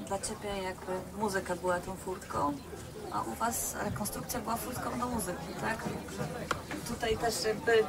Dla 0.08 0.20
Ciebie 0.20 0.64
jakby 0.64 0.92
muzyka 1.18 1.56
była 1.56 1.80
tą 1.80 1.96
furtką, 1.96 2.54
a 3.12 3.22
u 3.22 3.36
Was 3.36 3.76
rekonstrukcja 3.84 4.40
była 4.40 4.56
furtką 4.56 5.00
do 5.00 5.06
muzyki, 5.06 5.54
tak? 5.62 5.78
Tutaj 6.88 7.18
też 7.18 7.44
jakby 7.44 7.84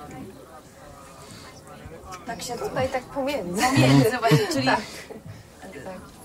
tak 2.26 2.42
się 2.42 2.58
Tutaj 2.58 2.88
tak 2.88 3.02
pomiędzy. 3.02 3.62
Pomiędzy 3.62 4.18
właśnie, 4.18 4.46
czyli 4.54 4.68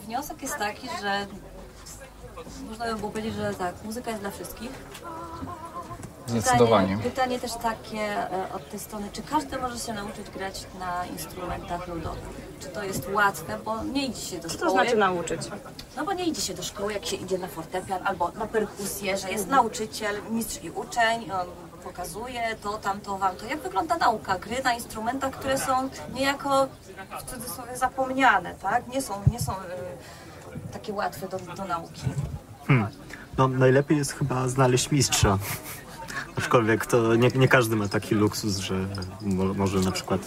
wniosek 0.06 0.42
jest 0.42 0.58
taki, 0.58 0.88
że 1.02 1.28
można 2.70 2.86
by 2.86 2.96
było 2.96 3.12
powiedzieć, 3.12 3.36
że 3.36 3.54
tak, 3.54 3.76
muzyka 3.84 4.10
jest 4.10 4.22
dla 4.22 4.32
wszystkich. 4.32 4.72
Zdecydowanie. 6.32 6.88
Pytanie, 6.98 7.10
pytanie 7.10 7.40
też 7.40 7.54
takie 7.54 8.02
e, 8.32 8.54
od 8.54 8.70
tej 8.70 8.80
strony, 8.80 9.10
czy 9.14 9.22
każdy 9.22 9.58
może 9.58 9.80
się 9.80 9.94
nauczyć 9.94 10.30
grać 10.30 10.66
na 10.80 11.06
instrumentach 11.06 11.88
ludowych? 11.88 12.30
Czy 12.60 12.68
to 12.68 12.84
jest 12.84 13.10
łatwe, 13.14 13.60
bo 13.66 13.84
nie 13.84 14.06
idzie 14.06 14.22
się 14.22 14.38
do 14.38 14.44
Co 14.44 14.50
szkoły. 14.50 14.66
to 14.68 14.72
znaczy 14.72 14.96
nauczyć? 14.98 15.42
No 15.98 16.06
bo 16.06 16.14
nie 16.14 16.26
idzie 16.26 16.42
się 16.42 16.54
do 16.54 16.64
szkoły, 16.64 16.94
jak 16.94 17.06
się 17.06 17.16
idzie 17.16 17.38
na 17.38 17.48
fortepian 17.48 18.08
albo 18.08 18.32
na 18.32 18.46
perkusję, 18.48 19.18
że 19.18 19.32
jest 19.32 19.48
nauczyciel, 19.48 20.16
mistrz 20.30 20.64
i 20.64 20.70
uczeń, 20.70 21.32
on 21.32 21.48
pokazuje 21.84 22.56
to, 22.64 22.78
tamto, 22.78 23.18
wam 23.18 23.36
to. 23.36 23.46
Jak 23.46 23.60
wygląda 23.62 23.98
nauka 23.98 24.40
gry 24.40 24.64
na 24.64 24.74
instrumentach, 24.74 25.32
które 25.34 25.58
są 25.58 25.90
niejako 26.14 26.68
w 27.20 27.32
cudzysłowie 27.32 27.78
zapomniane, 27.78 28.56
tak? 28.62 28.88
Nie 28.88 29.02
są, 29.02 29.14
nie 29.32 29.40
są 29.40 29.52
y, 29.54 29.56
takie 30.74 30.94
łatwe 30.94 31.28
do, 31.28 31.40
do 31.40 31.66
nauki. 31.66 32.02
No, 33.38 33.48
najlepiej 33.48 33.98
jest 33.98 34.12
chyba 34.14 34.48
znaleźć 34.48 34.92
mistrza. 34.92 35.38
Aczkolwiek 36.42 36.86
to 36.86 37.16
nie, 37.16 37.30
nie 37.36 37.48
każdy 37.48 37.76
ma 37.76 37.88
taki 37.88 38.16
luksus, 38.16 38.58
że 38.58 38.76
mo, 39.22 39.54
może 39.54 39.80
na 39.80 39.92
przykład 39.92 40.22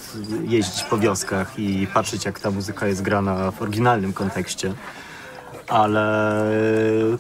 jeździć 0.45 0.83
po 0.85 0.99
wioskach 0.99 1.59
i 1.59 1.87
patrzeć, 1.87 2.25
jak 2.25 2.41
ta 2.41 2.51
muzyka 2.51 2.87
jest 2.87 3.03
grana 3.03 3.51
w 3.51 3.63
oryginalnym 3.63 4.13
kontekście. 4.13 4.75
Ale 5.69 6.47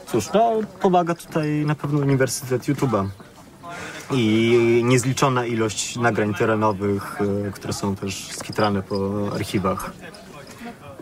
cóż, 0.06 0.28
no, 0.34 0.52
pomaga 0.80 1.14
tutaj 1.14 1.64
na 1.66 1.74
pewno 1.74 2.00
Uniwersytet 2.00 2.62
YouTube'a 2.62 3.08
i 4.10 4.80
niezliczona 4.84 5.46
ilość 5.46 5.96
nagrań 5.96 6.34
terenowych, 6.34 7.18
e, 7.46 7.50
które 7.50 7.72
są 7.72 7.96
też 7.96 8.28
skitrane 8.32 8.82
po 8.82 9.28
archiwach. 9.34 9.92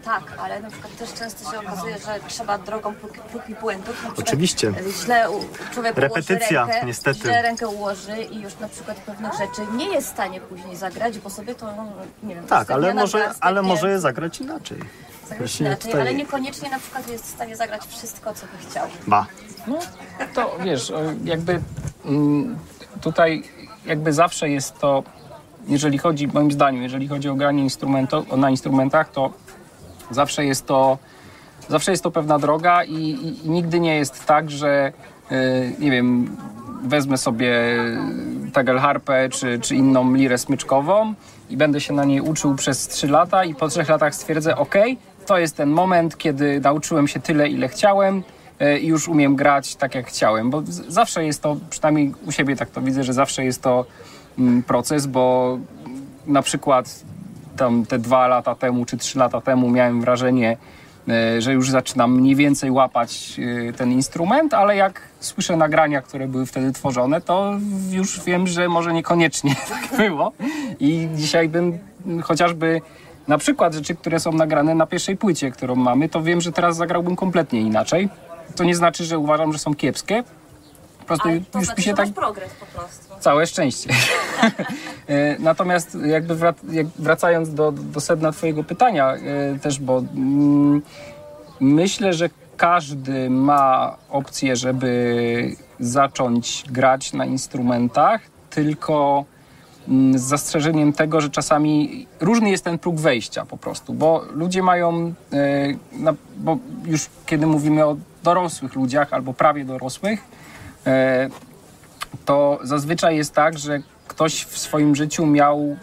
Tak, 0.05 0.23
ale 0.39 0.61
na 0.61 0.71
przykład 0.71 0.97
też 0.97 1.13
często 1.13 1.51
się 1.53 1.59
okazuje, 1.61 1.99
że 1.99 2.21
trzeba 2.29 2.59
drogą 2.59 2.95
prób, 2.95 3.19
prób 3.19 3.49
i 3.49 3.55
błędów. 3.55 4.05
Na 4.05 4.11
Oczywiście. 4.19 4.73
Źle 5.05 5.31
u, 5.31 5.41
człowiek 5.75 5.97
Repetycja, 5.97 6.61
ułoży 6.63 6.73
rękę, 6.73 6.87
niestety. 6.87 7.21
źle 7.21 7.43
rękę 7.43 7.69
ułoży 7.69 8.23
i 8.31 8.41
już 8.41 8.59
na 8.59 8.69
przykład 8.69 8.97
pewnych 8.97 9.33
rzeczy 9.33 9.63
nie 9.77 9.89
jest 9.89 10.09
w 10.09 10.11
stanie 10.11 10.41
później 10.41 10.77
zagrać, 10.77 11.19
bo 11.19 11.31
sobie 11.31 11.55
to, 11.55 11.67
no, 11.77 11.87
nie 12.23 12.35
wiem, 12.35 12.47
Tak, 12.47 12.71
ale 12.71 12.95
może, 12.95 13.31
ale 13.41 13.63
może 13.63 13.91
je 13.91 14.01
zagrać 14.01 14.41
inaczej. 14.41 14.79
zagrać 15.29 15.61
inaczej, 15.61 15.77
tutaj- 15.93 16.01
ale 16.01 16.15
niekoniecznie 16.15 16.71
na 16.71 16.79
przykład 16.79 17.09
jest 17.11 17.25
w 17.25 17.29
stanie 17.31 17.57
zagrać 17.57 17.83
wszystko, 17.87 18.35
co 18.35 18.47
by 18.47 18.71
chciał. 18.71 18.87
Ba. 19.07 19.27
No 19.67 19.79
to 20.35 20.57
wiesz, 20.65 20.93
jakby 21.25 21.61
mm, 22.05 22.59
tutaj 23.01 23.43
jakby 23.87 24.13
zawsze 24.13 24.49
jest 24.51 24.79
to, 24.79 25.03
jeżeli 25.67 25.99
chodzi, 25.99 26.29
moim 26.29 26.53
zdaniem, 26.53 26.83
jeżeli 26.83 27.09
chodzi 27.09 27.29
o 27.29 27.35
granie 27.35 27.63
instrumentu, 27.63 28.37
na 28.37 28.51
instrumentach, 28.51 29.11
to 29.11 29.31
zawsze 30.15 30.45
jest 30.45 30.67
to, 30.67 30.99
zawsze 31.69 31.91
jest 31.91 32.03
to 32.03 32.11
pewna 32.11 32.39
droga 32.39 32.85
i, 32.85 32.95
i, 33.45 33.51
nigdy 33.51 33.81
nie 33.81 33.97
jest 33.97 34.27
tak, 34.27 34.51
że 34.51 34.93
y, 35.33 35.73
nie 35.79 35.91
wiem, 35.91 36.37
wezmę 36.85 37.19
sobie 37.19 37.53
tagelharpę 38.53 39.29
czy, 39.29 39.59
czy 39.61 39.77
inną 39.77 40.15
lirę 40.15 40.39
smyczkową 40.39 41.15
i 41.51 41.57
będę 41.57 41.81
się 41.81 41.95
na 41.95 42.05
niej 42.05 42.21
uczył 42.21 42.55
przez 42.55 42.89
3 42.89 43.09
lata 43.09 43.45
i 43.45 43.55
po 43.55 43.69
3 43.69 43.85
latach 43.89 44.15
stwierdzę, 44.15 44.57
ok, 44.57 44.75
to 45.27 45.39
jest 45.39 45.57
ten 45.57 45.71
moment, 45.71 46.19
kiedy 46.19 46.61
nauczyłem 46.61 47.09
się 47.09 47.21
tyle, 47.21 47.49
ile 47.49 47.69
chciałem 47.69 48.23
y, 48.63 48.79
i 48.79 48.87
już 48.87 49.09
umiem 49.09 49.37
grać 49.37 49.77
tak, 49.77 49.95
jak 49.95 50.07
chciałem, 50.07 50.51
bo 50.51 50.63
zawsze 50.89 51.25
jest 51.25 51.43
to, 51.43 51.57
przynajmniej 51.71 52.15
u 52.27 52.33
siebie 52.33 52.57
tak 52.57 52.71
to 52.71 52.81
widzę, 52.81 53.05
że 53.05 53.13
zawsze 53.13 53.45
jest 53.45 53.63
to 53.63 53.85
mm, 54.39 54.63
proces, 54.63 55.07
bo 55.07 55.59
na 56.27 56.43
przykład 56.43 57.05
tam 57.57 57.87
te 57.87 57.99
dwa 57.99 58.29
lata 58.29 58.55
temu 58.55 58.85
czy 58.85 58.97
trzy 58.97 59.19
lata 59.19 59.41
temu 59.41 59.71
miałem 59.71 60.01
wrażenie, 60.01 60.57
e, 61.09 61.41
że 61.41 61.53
już 61.53 61.71
zaczynam 61.71 62.15
mniej 62.15 62.37
więcej 62.37 62.71
łapać 62.71 63.41
e, 63.69 63.73
ten 63.73 63.93
instrument, 63.93 64.55
ale 64.55 64.77
jak 64.77 65.01
słyszę 65.21 65.57
nagrania, 65.57 66.03
które 66.03 66.29
były 66.29 66.47
wtedy 66.47 66.73
tworzone, 66.73 67.21
to 67.21 67.59
już 67.91 68.21
wiem, 68.25 68.47
że 68.47 68.69
może 68.69 68.93
niekoniecznie 68.93 69.55
tak 69.91 69.97
było. 69.97 70.33
I 70.81 71.09
dzisiaj 71.15 71.49
bym 71.49 71.79
chociażby 72.23 72.81
na 73.29 73.39
przykład 73.39 73.75
rzeczy, 73.75 73.95
które 73.95 74.21
są 74.21 74.33
nagrane 74.33 74.75
na 74.75 74.87
pierwszej 74.87 75.17
płycie, 75.17 75.51
którą 75.51 75.75
mamy, 75.75 76.09
to 76.09 76.23
wiem, 76.23 76.41
że 76.41 76.53
teraz 76.53 76.77
zagrałbym 76.77 77.17
kompletnie 77.17 77.61
inaczej. 77.61 78.09
To 78.57 78.65
nie 78.65 78.77
znaczy, 78.77 79.05
że 79.05 79.19
uważam, 79.19 79.53
że 79.53 79.59
są 79.59 79.75
kiepskie. 79.75 80.25
Po 81.03 81.07
prostu 81.07 81.29
Ale 81.29 81.41
to 81.41 81.59
już 81.59 81.67
znaczy, 81.67 81.81
mi 81.81 81.85
się 81.85 81.95
tak 81.95 82.09
progres 82.09 82.51
po 82.61 82.67
prostu. 82.67 83.21
Całe 83.21 83.47
szczęście. 83.47 83.91
E, 85.09 85.39
Natomiast 85.39 85.99
jakby 86.05 86.37
wrac- 86.37 86.73
jak 86.73 86.87
wracając 86.87 87.55
do, 87.55 87.73
do 87.73 88.01
sedna 88.01 88.33
Twojego 88.33 88.65
pytania 88.65 89.15
e, 89.15 89.59
też, 89.59 89.81
bo 89.81 89.99
mm, 89.99 90.83
myślę, 91.61 92.13
że 92.13 92.31
każdy 92.57 93.31
ma 93.31 93.97
opcję, 94.11 94.57
żeby 94.57 95.57
zacząć 95.81 96.65
grać 96.71 97.13
na 97.13 97.25
instrumentach, 97.25 98.21
tylko 98.51 99.25
mm, 99.89 100.19
z 100.19 100.23
zastrzeżeniem 100.23 100.93
tego, 100.93 101.21
że 101.21 101.31
czasami 101.31 102.07
różny 102.21 102.51
jest 102.51 102.65
ten 102.65 102.79
próg 102.79 103.01
wejścia 103.01 103.47
po 103.47 103.57
prostu, 103.57 103.95
bo 103.95 104.25
ludzie 104.33 104.63
mają, 104.63 105.15
e, 105.33 106.15
bo 106.37 106.59
już 106.85 107.07
kiedy 107.27 107.47
mówimy 107.47 107.87
o 107.87 107.97
dorosłych 108.23 108.75
ludziach 108.75 109.13
albo 109.13 109.35
prawie 109.35 109.65
dorosłych, 109.65 110.25
to 112.25 112.59
zazwyczaj 112.63 113.17
jest 113.17 113.35
tak, 113.35 113.59
że 113.59 113.81
ktoś 114.09 114.45
w 114.45 114.59
swoim 114.59 114.97
życiu 114.97 115.27
miał 115.27 115.77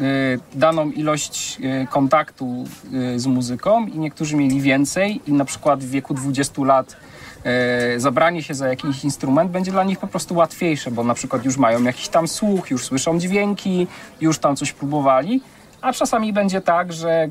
y, 0.00 0.38
daną 0.54 0.90
ilość 0.90 1.58
y, 1.60 1.86
kontaktu 1.90 2.64
z 3.16 3.26
muzyką 3.26 3.86
i 3.86 3.98
niektórzy 3.98 4.36
mieli 4.36 4.60
więcej 4.60 5.20
i 5.26 5.32
na 5.32 5.44
przykład 5.44 5.84
w 5.84 5.90
wieku 5.90 6.14
20 6.14 6.62
lat 6.64 6.96
zabranie 7.96 8.42
się 8.42 8.54
za 8.54 8.68
jakiś 8.68 9.04
instrument 9.04 9.50
będzie 9.50 9.72
dla 9.72 9.84
nich 9.84 9.98
po 9.98 10.06
prostu 10.06 10.34
łatwiejsze, 10.34 10.90
bo 10.90 11.04
na 11.04 11.14
przykład 11.14 11.44
już 11.44 11.56
mają 11.56 11.82
jakiś 11.82 12.08
tam 12.08 12.28
słuch, 12.28 12.70
już 12.70 12.84
słyszą 12.84 13.18
dźwięki, 13.18 13.86
już 14.20 14.38
tam 14.38 14.56
coś 14.56 14.72
próbowali. 14.72 15.40
A 15.80 15.92
czasami 15.92 16.32
będzie 16.32 16.60
tak, 16.60 16.92
że 16.92 17.28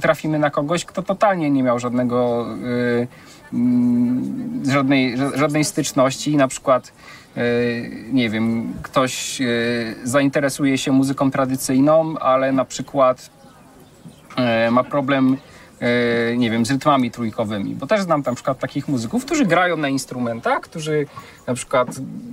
trafimy 0.00 0.38
na 0.38 0.50
kogoś, 0.50 0.84
kto 0.84 1.02
totalnie 1.02 1.50
nie 1.50 1.62
miał 1.62 1.78
żadnego, 1.78 2.46
żadnej, 4.66 5.16
ża- 5.18 5.38
żadnej 5.38 5.64
styczności. 5.64 6.36
Na 6.36 6.48
przykład 6.48 6.92
y, 7.36 8.04
nie 8.12 8.30
wiem, 8.30 8.72
ktoś 8.82 9.40
y, 9.40 9.94
zainteresuje 10.04 10.78
się 10.78 10.92
muzyką 10.92 11.30
tradycyjną, 11.30 12.18
ale 12.18 12.52
na 12.52 12.64
przykład 12.64 13.30
e, 14.36 14.70
ma 14.70 14.84
problem, 14.84 15.36
e, 15.80 16.36
nie 16.36 16.50
wiem, 16.50 16.66
z 16.66 16.70
rytmami 16.70 17.10
trójkowymi, 17.10 17.74
bo 17.74 17.86
też 17.86 18.02
znam 18.02 18.22
na 18.26 18.34
przykład 18.34 18.58
takich 18.58 18.88
muzyków, 18.88 19.24
którzy 19.24 19.44
grają 19.46 19.76
na 19.76 19.88
instrumentach, 19.88 20.60
którzy 20.60 21.06
na 21.46 21.54
przykład 21.54 21.88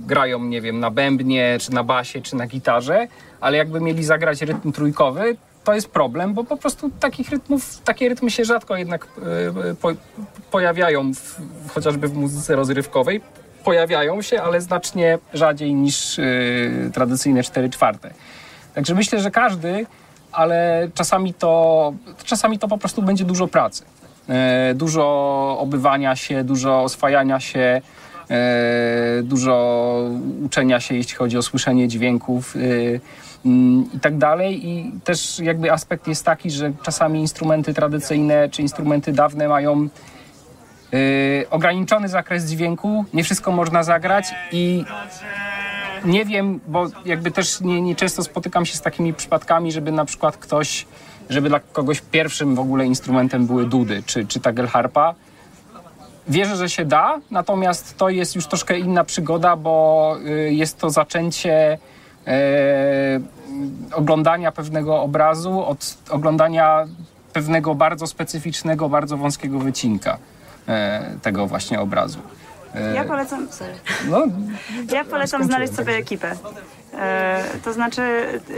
grają, 0.06 0.44
nie 0.44 0.60
wiem, 0.60 0.80
na 0.80 0.90
bębnie, 0.90 1.56
czy 1.60 1.72
na 1.74 1.84
basie, 1.84 2.20
czy 2.20 2.36
na 2.36 2.46
gitarze, 2.46 3.08
ale 3.40 3.56
jakby 3.56 3.80
mieli 3.80 4.04
zagrać 4.04 4.42
rytm 4.42 4.72
trójkowy, 4.72 5.36
to 5.64 5.74
jest 5.74 5.88
problem, 5.90 6.34
bo 6.34 6.44
po 6.44 6.56
prostu 6.56 6.90
takich 7.00 7.30
rytmów, 7.30 7.80
takie 7.84 8.08
rytmy 8.08 8.30
się 8.30 8.44
rzadko 8.44 8.76
jednak 8.76 9.08
e, 9.70 9.74
po, 9.74 9.88
pojawiają 10.50 11.14
w, 11.14 11.40
chociażby 11.74 12.08
w 12.08 12.14
muzyce 12.14 12.56
rozrywkowej. 12.56 13.20
Pojawiają 13.64 14.22
się, 14.22 14.42
ale 14.42 14.60
znacznie 14.60 15.18
rzadziej 15.34 15.74
niż 15.74 16.18
e, 16.18 16.22
tradycyjne 16.92 17.42
4 17.42 17.70
czwarte. 17.70 18.14
Także 18.74 18.94
myślę, 18.94 19.20
że 19.20 19.30
każdy, 19.30 19.86
ale 20.32 20.88
czasami 20.94 21.34
to, 21.34 21.92
czasami 22.24 22.58
to 22.58 22.68
po 22.68 22.78
prostu 22.78 23.02
będzie 23.02 23.24
dużo 23.24 23.48
pracy. 23.48 23.84
E, 24.28 24.74
dużo 24.74 25.56
obywania 25.60 26.16
się, 26.16 26.44
dużo 26.44 26.82
oswajania 26.82 27.40
się, 27.40 27.80
e, 28.30 29.22
dużo 29.22 29.94
uczenia 30.44 30.80
się, 30.80 30.94
jeśli 30.94 31.14
chodzi 31.14 31.38
o 31.38 31.42
słyszenie 31.42 31.88
dźwięków 31.88 32.56
e, 32.56 32.58
mm, 32.58 33.00
i 33.94 34.00
tak 34.00 34.18
dalej. 34.18 34.68
I 34.68 34.92
też 35.04 35.38
jakby 35.38 35.72
aspekt 35.72 36.08
jest 36.08 36.24
taki, 36.24 36.50
że 36.50 36.72
czasami 36.82 37.20
instrumenty 37.20 37.74
tradycyjne 37.74 38.48
czy 38.48 38.62
instrumenty 38.62 39.12
dawne 39.12 39.48
mają 39.48 39.88
e, 40.92 41.50
ograniczony 41.50 42.08
zakres 42.08 42.44
dźwięku, 42.44 43.04
nie 43.14 43.24
wszystko 43.24 43.52
można 43.52 43.82
zagrać 43.82 44.26
i 44.52 44.84
nie 46.04 46.24
wiem, 46.24 46.60
bo 46.68 46.86
jakby 47.04 47.30
też 47.30 47.60
nie, 47.60 47.82
nie 47.82 47.96
często 47.96 48.22
spotykam 48.22 48.66
się 48.66 48.76
z 48.76 48.80
takimi 48.80 49.14
przypadkami, 49.14 49.72
żeby 49.72 49.92
na 49.92 50.04
przykład 50.04 50.36
ktoś, 50.36 50.86
żeby 51.30 51.48
dla 51.48 51.60
kogoś 51.60 52.00
pierwszym 52.00 52.54
w 52.54 52.60
ogóle 52.60 52.86
instrumentem 52.86 53.46
były 53.46 53.66
dudy 53.66 54.02
czy, 54.06 54.26
czy 54.26 54.40
tagelharpa. 54.40 55.14
wierzę, 56.28 56.56
że 56.56 56.70
się 56.70 56.84
da, 56.84 57.20
natomiast 57.30 57.96
to 57.96 58.08
jest 58.08 58.36
już 58.36 58.46
troszkę 58.46 58.78
inna 58.78 59.04
przygoda, 59.04 59.56
bo 59.56 60.16
y, 60.26 60.52
jest 60.52 60.78
to 60.78 60.90
zaczęcie 60.90 61.78
oglądania 63.94 64.52
pewnego 64.52 65.02
obrazu 65.02 65.64
od 65.66 65.94
oglądania 66.10 66.86
pewnego 67.32 67.74
bardzo 67.74 68.06
specyficznego, 68.06 68.88
bardzo 68.88 69.16
wąskiego 69.16 69.58
wycinka 69.58 70.18
e, 70.68 71.14
tego 71.22 71.46
właśnie 71.46 71.80
obrazu. 71.80 72.18
E, 72.74 72.94
Ja 72.94 73.04
polecam, 73.04 73.48
no, 74.10 74.24
ja 74.92 75.04
polecam 75.04 75.44
znaleźć 75.44 75.74
sobie 75.74 75.96
ekipę. 75.96 76.36
E, 76.98 77.44
to 77.64 77.72
znaczy, 77.72 78.02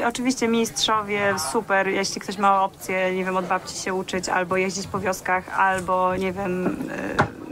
e, 0.00 0.06
oczywiście 0.08 0.48
mistrzowie, 0.48 1.34
super, 1.52 1.88
jeśli 1.88 2.20
ktoś 2.20 2.38
ma 2.38 2.64
opcję, 2.64 3.14
nie 3.14 3.24
wiem, 3.24 3.36
od 3.36 3.46
babci 3.46 3.76
się 3.76 3.94
uczyć, 3.94 4.28
albo 4.28 4.56
jeździć 4.56 4.86
po 4.86 5.00
wioskach, 5.00 5.58
albo 5.58 6.16
nie 6.16 6.32
wiem, 6.32 6.76
e, 7.20 7.43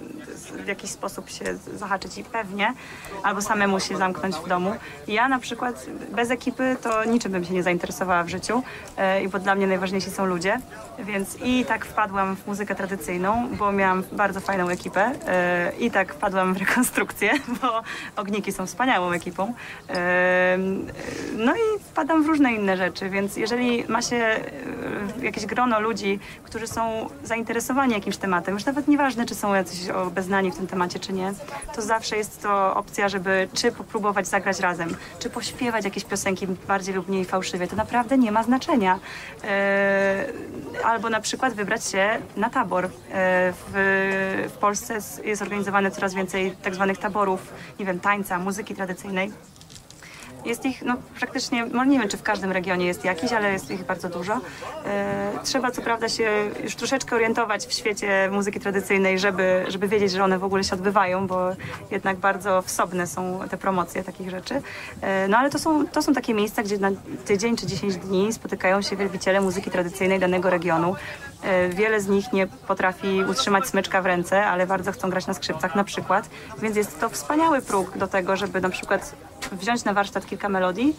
w 0.62 0.68
jakiś 0.68 0.90
sposób 0.90 1.30
się 1.30 1.44
zahaczyć 1.74 2.18
i 2.18 2.24
pewnie, 2.24 2.74
albo 3.22 3.42
samemu 3.42 3.80
się 3.80 3.96
zamknąć 3.96 4.36
w 4.36 4.48
domu. 4.48 4.76
Ja 5.08 5.28
na 5.28 5.38
przykład 5.38 5.86
bez 6.10 6.30
ekipy 6.30 6.76
to 6.82 7.04
niczym 7.04 7.32
bym 7.32 7.44
się 7.44 7.54
nie 7.54 7.62
zainteresowała 7.62 8.24
w 8.24 8.28
życiu, 8.28 8.62
e, 8.96 9.22
i 9.22 9.28
bo 9.28 9.38
dla 9.38 9.54
mnie 9.54 9.66
najważniejsi 9.66 10.10
są 10.10 10.26
ludzie, 10.26 10.58
więc 10.98 11.36
i 11.44 11.64
tak 11.64 11.84
wpadłam 11.86 12.36
w 12.36 12.46
muzykę 12.46 12.74
tradycyjną, 12.74 13.48
bo 13.58 13.72
miałam 13.72 14.02
bardzo 14.12 14.40
fajną 14.40 14.68
ekipę 14.68 15.10
e, 15.26 15.72
i 15.78 15.90
tak 15.90 16.14
wpadłam 16.14 16.54
w 16.54 16.56
rekonstrukcję, 16.56 17.30
bo 17.62 17.82
Ogniki 18.16 18.52
są 18.52 18.66
wspaniałą 18.66 19.10
ekipą. 19.12 19.54
E, 19.90 20.58
No 21.36 21.54
i 21.54 21.80
wpadam 21.80 22.22
w 22.22 22.26
różne 22.26 22.52
inne 22.52 22.76
rzeczy, 22.76 23.10
więc 23.10 23.36
jeżeli 23.36 23.84
ma 23.88 24.02
się 24.02 24.40
jakieś 25.22 25.46
grono 25.46 25.80
ludzi, 25.80 26.18
którzy 26.44 26.66
są 26.66 27.08
zainteresowani 27.24 27.94
jakimś 27.94 28.16
tematem, 28.16 28.54
już 28.54 28.64
nawet 28.64 28.88
nieważne, 28.88 29.26
czy 29.26 29.34
są 29.34 29.54
jacyś 29.54 29.88
obeznani 29.88 30.51
w 30.52 30.56
tym 30.56 30.66
temacie, 30.66 30.98
czy 30.98 31.12
nie, 31.12 31.32
to 31.74 31.82
zawsze 31.82 32.16
jest 32.16 32.42
to 32.42 32.74
opcja, 32.74 33.08
żeby 33.08 33.48
czy 33.54 33.72
popróbować 33.72 34.26
zagrać 34.26 34.60
razem, 34.60 34.96
czy 35.18 35.30
pośpiewać 35.30 35.84
jakieś 35.84 36.04
piosenki 36.04 36.46
bardziej 36.46 36.94
lub 36.94 37.08
mniej 37.08 37.24
fałszywie. 37.24 37.66
To 37.66 37.76
naprawdę 37.76 38.18
nie 38.18 38.32
ma 38.32 38.42
znaczenia. 38.42 38.98
E, 39.44 40.26
Albo 40.84 41.10
na 41.10 41.20
przykład 41.20 41.54
wybrać 41.54 41.84
się 41.84 42.18
na 42.36 42.50
tabor. 42.50 42.84
E, 42.84 42.90
W, 43.72 44.52
Polsce 44.60 44.98
jest 45.24 45.42
organizowane 45.42 45.90
coraz 45.90 46.14
więcej 46.14 46.56
tak 46.62 46.74
zwanych 46.74 46.98
taborów, 46.98 47.52
nie 47.78 47.86
wiem, 47.86 48.00
tańca, 48.00 48.38
muzyki 48.38 48.74
tradycyjnej. 48.74 49.32
Jest 50.44 50.64
ich 50.66 50.82
no, 50.82 50.96
praktycznie, 51.18 51.66
no 51.66 51.84
nie 51.84 51.98
wiem 51.98 52.08
czy 52.08 52.16
w 52.16 52.22
każdym 52.22 52.52
regionie 52.52 52.86
jest 52.86 53.04
jakiś, 53.04 53.32
ale 53.32 53.52
jest 53.52 53.70
ich 53.70 53.84
bardzo 53.84 54.08
dużo. 54.08 54.40
E, 54.86 55.32
trzeba 55.44 55.70
co 55.70 55.82
prawda 55.82 56.08
się 56.08 56.30
już 56.64 56.76
troszeczkę 56.76 57.16
orientować 57.16 57.66
w 57.66 57.72
świecie 57.72 58.28
muzyki 58.32 58.60
tradycyjnej, 58.60 59.18
żeby, 59.18 59.64
żeby 59.68 59.88
wiedzieć, 59.88 60.12
że 60.12 60.24
one 60.24 60.38
w 60.38 60.44
ogóle 60.44 60.64
się 60.64 60.74
odbywają, 60.74 61.26
bo 61.26 61.50
jednak 61.90 62.16
bardzo 62.16 62.62
wsobne 62.62 63.06
są 63.06 63.40
te 63.50 63.56
promocje 63.56 64.04
takich 64.04 64.30
rzeczy. 64.30 64.62
E, 65.00 65.28
no 65.28 65.38
ale 65.38 65.50
to 65.50 65.58
są, 65.58 65.86
to 65.86 66.02
są 66.02 66.14
takie 66.14 66.34
miejsca, 66.34 66.62
gdzie 66.62 66.78
na 66.78 66.90
tydzień 67.24 67.56
czy 67.56 67.66
10 67.66 67.96
dni 67.96 68.32
spotykają 68.32 68.82
się 68.82 68.96
wielbiciele 68.96 69.40
muzyki 69.40 69.70
tradycyjnej 69.70 70.20
danego 70.20 70.50
regionu. 70.50 70.94
E, 71.42 71.68
Wiele 71.68 72.00
z 72.00 72.08
nich 72.08 72.32
nie 72.32 72.46
potrafi 72.46 73.24
utrzymać 73.30 73.66
smyczka 73.66 74.02
w 74.02 74.06
ręce, 74.06 74.46
ale 74.46 74.66
bardzo 74.66 74.92
chcą 74.92 75.10
grać 75.10 75.26
na 75.26 75.34
skrzypcach 75.34 75.74
na 75.74 75.84
przykład, 75.84 76.30
więc 76.58 76.76
jest 76.76 77.00
to 77.00 77.08
wspaniały 77.08 77.62
próg 77.62 77.98
do 77.98 78.06
tego, 78.06 78.36
żeby 78.36 78.60
na 78.60 78.68
przykład 78.68 79.16
wziąć 79.52 79.84
na 79.84 79.92
warsztat 79.92 80.26
kilka 80.26 80.48
melodii 80.48 80.96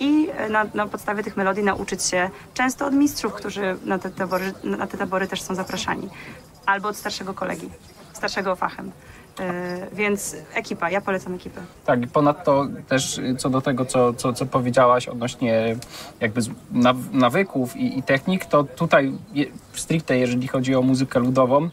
i 0.00 0.28
e, 0.36 0.48
na, 0.48 0.66
na 0.74 0.86
podstawie 0.86 1.22
tych 1.22 1.36
melodii 1.36 1.64
nauczyć 1.64 2.02
się 2.02 2.30
często 2.54 2.86
od 2.86 2.94
mistrzów, 2.94 3.32
którzy 3.34 3.76
na 3.84 3.98
te, 3.98 4.10
tabory, 4.10 4.52
na 4.64 4.86
te 4.86 4.98
tabory 4.98 5.28
też 5.28 5.42
są 5.42 5.54
zapraszani, 5.54 6.08
albo 6.66 6.88
od 6.88 6.96
starszego 6.96 7.34
kolegi, 7.34 7.70
starszego 8.12 8.56
fachem. 8.56 8.92
E, 9.40 9.86
Więc 9.92 10.36
ekipa, 10.54 10.90
ja 10.90 11.00
polecam 11.00 11.34
ekipę. 11.34 11.60
Tak, 11.86 12.00
ponadto 12.12 12.66
też 12.88 13.18
y, 13.18 13.36
co 13.38 13.50
do 13.50 13.60
tego, 13.60 13.84
co, 13.84 14.14
co, 14.14 14.32
co 14.32 14.46
powiedziałaś 14.46 15.08
odnośnie 15.08 15.76
jakby 16.20 16.42
z- 16.42 16.48
naw- 16.74 17.12
nawyków 17.12 17.76
i, 17.76 17.98
i 17.98 18.02
technik, 18.02 18.44
to 18.44 18.64
tutaj 18.64 19.12
stricte 19.74 20.18
jeżeli 20.18 20.48
chodzi 20.48 20.74
o 20.74 20.82
muzykę 20.82 21.20
ludową, 21.20 21.68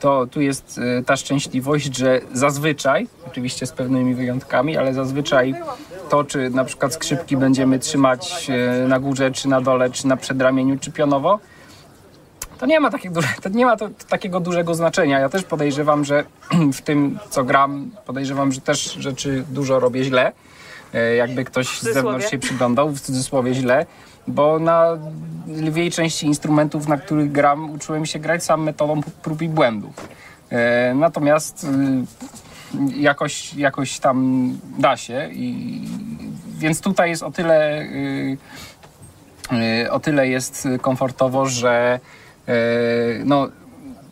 to 0.00 0.26
tu 0.26 0.40
jest 0.40 0.78
y, 0.78 1.04
ta 1.06 1.16
szczęśliwość, 1.16 1.96
że 1.96 2.20
zazwyczaj, 2.32 3.08
oczywiście 3.26 3.66
z 3.66 3.72
pewnymi 3.72 4.14
wyjątkami, 4.14 4.76
ale 4.76 4.94
zazwyczaj 4.94 5.54
to, 6.10 6.24
czy 6.24 6.50
na 6.50 6.64
przykład 6.64 6.94
skrzypki 6.94 7.36
będziemy 7.36 7.78
trzymać 7.78 8.50
y, 8.84 8.88
na 8.88 8.98
górze, 9.00 9.30
czy 9.30 9.48
na 9.48 9.60
dole, 9.60 9.90
czy 9.90 10.06
na 10.08 10.16
przedramieniu, 10.16 10.78
czy 10.78 10.92
pionowo, 10.92 11.38
to 12.62 12.66
nie 12.66 12.80
ma, 12.80 12.90
takiego, 12.90 13.20
to 13.42 13.48
nie 13.48 13.66
ma 13.66 13.76
to, 13.76 13.88
takiego 14.08 14.40
dużego 14.40 14.74
znaczenia. 14.74 15.18
Ja 15.18 15.28
też 15.28 15.44
podejrzewam, 15.44 16.04
że 16.04 16.24
w 16.78 16.82
tym, 16.82 17.18
co 17.30 17.44
gram, 17.44 17.90
podejrzewam, 18.06 18.52
że 18.52 18.60
też 18.60 18.94
rzeczy 18.94 19.44
dużo 19.50 19.80
robię 19.80 20.04
źle. 20.04 20.32
E, 20.94 21.14
Jakby 21.14 21.44
ktoś 21.44 21.80
z 21.80 21.82
zewnątrz 21.82 22.30
się 22.30 22.38
przyglądał, 22.38 22.90
w 22.90 23.00
cudzysłowie 23.00 23.54
źle, 23.54 23.86
bo 24.26 24.58
na 24.58 24.98
lwiej 25.46 25.90
części 25.90 26.26
instrumentów, 26.26 26.88
na 26.88 26.96
których 26.96 27.32
gram, 27.32 27.70
uczyłem 27.70 28.06
się 28.06 28.18
grać 28.18 28.44
sam 28.44 28.62
metodą 28.62 29.00
prób 29.22 29.42
i 29.42 29.48
błędów. 29.48 30.08
E, 30.50 30.94
Natomiast 30.94 31.64
y, 31.64 31.68
jakoś, 33.00 33.54
jakoś 33.54 33.98
tam 33.98 34.48
da 34.78 34.96
się 34.96 35.28
i 35.32 35.80
więc 36.58 36.80
tutaj 36.80 37.10
jest 37.10 37.22
o 37.22 37.30
tyle 37.30 37.82
y, 37.82 38.36
Y, 39.52 39.90
o 39.90 40.00
tyle 40.00 40.28
jest 40.28 40.68
komfortowo, 40.80 41.46
że 41.46 42.00
no, 43.24 43.48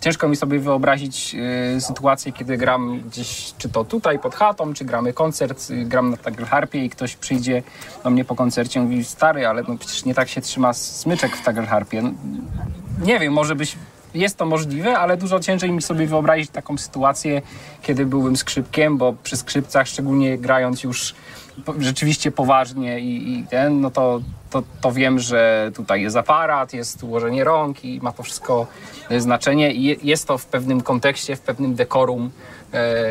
ciężko 0.01 0.29
mi 0.29 0.37
sobie 0.37 0.59
wyobrazić 0.59 1.37
y, 1.77 1.81
sytuację, 1.81 2.33
kiedy 2.33 2.57
gram 2.57 3.01
gdzieś, 3.01 3.53
czy 3.59 3.69
to 3.69 3.85
tutaj 3.85 4.19
pod 4.19 4.35
chatą, 4.35 4.75
czy 4.75 4.85
gramy 4.85 5.13
koncert, 5.13 5.71
y, 5.71 5.85
gram 5.85 6.11
na 6.11 6.17
tagelharpie 6.17 6.85
i 6.85 6.91
ktoś 6.91 7.17
przyjdzie 7.17 7.63
do 8.05 8.11
mnie 8.11 8.25
po 8.25 8.35
koncercie 8.35 8.81
i 8.81 8.83
mówi, 8.83 9.05
stary, 9.05 9.47
ale 9.47 9.63
no 9.69 9.77
przecież 9.79 10.05
nie 10.05 10.15
tak 10.15 10.29
się 10.29 10.41
trzyma 10.41 10.73
smyczek 10.73 11.37
w 11.37 11.45
tagelharpie. 11.45 12.03
No, 12.03 12.11
nie 13.05 13.19
wiem, 13.19 13.33
może 13.33 13.55
być, 13.55 13.77
jest 14.15 14.37
to 14.37 14.47
możliwe, 14.47 14.99
ale 14.99 15.17
dużo 15.17 15.41
ciężej 15.41 15.73
mi 15.73 15.83
sobie 15.83 16.07
wyobrazić 16.07 16.51
taką 16.51 16.79
sytuację, 16.79 17.43
kiedy 17.83 18.07
byłbym 18.07 18.37
skrzypkiem, 18.37 18.99
bo 18.99 19.13
przy 19.23 19.37
skrzypcach, 19.37 19.87
szczególnie 19.87 20.39
grając 20.39 20.83
już 20.83 21.15
rzeczywiście 21.79 22.31
poważnie 22.33 23.01
i, 23.01 23.33
i 23.39 23.45
ten, 23.51 23.81
no 23.81 23.91
to, 23.91 24.21
to, 24.51 24.63
to 24.81 24.93
wiem, 24.93 25.19
że 25.19 25.71
tutaj 25.75 26.03
jest 26.03 26.17
aparat, 26.17 26.73
jest 26.73 27.03
ułożenie 27.03 27.45
rąk 27.45 27.85
i 27.85 28.01
ma 28.01 28.13
to 28.13 28.23
wszystko 28.23 28.67
e, 29.11 29.21
znaczenie 29.21 29.73
i 29.73 29.83
je- 29.85 29.97
jest 30.03 30.27
to 30.27 30.39
w 30.39 30.47
pewnym 30.47 30.81
kontekście, 30.81 31.37
w 31.37 31.41
pewnym 31.41 31.75
dekorum, 31.75 32.31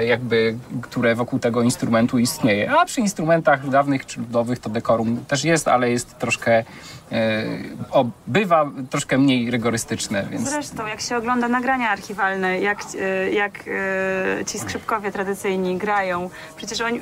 jakby, 0.08 0.58
które 0.82 1.16
wokół 1.16 1.40
tego 1.40 1.62
instrumentu 1.62 2.20
istnieje. 2.20 2.72
A 2.72 2.86
przy 2.86 3.02
instrumentach 3.02 3.70
dawnych 3.70 4.06
czy 4.06 4.20
ludowych 4.20 4.60
to 4.60 4.70
dekorum 4.70 5.26
też 5.26 5.44
jest, 5.44 5.68
ale 5.68 5.92
jest 5.92 6.18
troszkę, 6.18 6.64
e, 7.12 7.44
o, 7.92 8.06
bywa 8.28 8.72
troszkę 8.90 9.18
mniej 9.18 9.52
rygorystyczne, 9.52 10.26
więc 10.32 10.50
Zresztą, 10.50 10.88
jak 10.88 11.02
się 11.02 11.18
ogląda 11.18 11.48
nagrania 11.48 11.90
archiwalne, 11.90 12.60
jak, 12.60 12.80
e, 13.02 13.32
jak 13.32 13.54
e, 13.68 14.46
ci 14.46 14.60
skrzypkowie 14.60 15.12
tradycyjni 15.12 15.78
grają, 15.78 16.30
przecież 16.56 16.82
oni, 16.82 17.02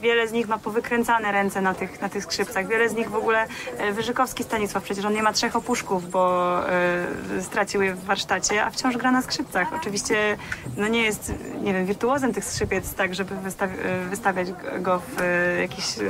wiele 0.00 0.28
z 0.28 0.32
nich 0.32 0.48
ma 0.48 0.58
powykręcane 0.58 1.32
ręce 1.32 1.60
na 1.60 1.74
tych, 1.74 2.00
na 2.00 2.08
tych 2.08 2.24
skrzypcach, 2.24 2.68
wiele 2.68 2.88
z 2.88 2.94
nich 2.94 3.10
w 3.10 3.14
ogóle, 3.14 3.46
e, 3.78 3.92
Wyżykowski 3.92 4.44
Stanisław, 4.44 4.84
przecież 4.84 5.04
on 5.04 5.14
nie 5.14 5.22
ma 5.22 5.32
trzech 5.32 5.56
opuszków, 5.56 6.10
bo 6.10 6.60
e, 6.68 7.42
stracił 7.42 7.82
je 7.82 7.94
w 7.94 8.04
warsztacie, 8.04 8.64
a 8.64 8.70
wciąż 8.70 8.96
gra 8.96 9.10
na 9.10 9.22
skrzypcach. 9.22 9.72
Oczywiście 9.72 10.36
no 10.76 10.88
nie 10.88 11.02
jest, 11.02 11.32
nie 11.62 11.72
wiem, 11.72 11.86
wirtuozem 11.94 12.34
tych 12.34 12.44
skrzypiec, 12.44 12.94
tak, 12.94 13.14
żeby 13.14 13.34
e, 13.34 14.08
wystawiać 14.08 14.48
go 14.80 14.98
w 14.98 15.20
e, 15.20 15.60
jakichś 15.60 15.98
e, 15.98 16.02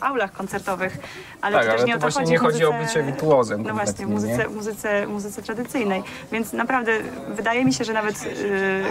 aulach 0.00 0.32
koncertowych, 0.32 0.98
ale 1.40 1.56
tak, 1.56 1.66
to 1.66 1.72
też 1.72 1.80
ale 1.80 1.88
nie 1.88 1.96
o 1.96 1.98
to 1.98 2.10
chodzi 2.10 2.30
nie 2.30 2.38
chodzi 2.38 2.64
o 2.64 2.70
muzyce- 2.72 2.86
bycie 2.86 3.02
wirtuozem 3.02 3.62
No 3.62 3.74
właśnie, 3.74 4.06
muzyce, 4.06 4.48
muzyce, 4.48 5.06
muzyce 5.06 5.42
tradycyjnej. 5.42 6.02
Więc 6.32 6.52
naprawdę 6.52 6.92
wydaje 7.28 7.64
mi 7.64 7.72
się, 7.74 7.84
że 7.84 7.92
nawet 7.92 8.24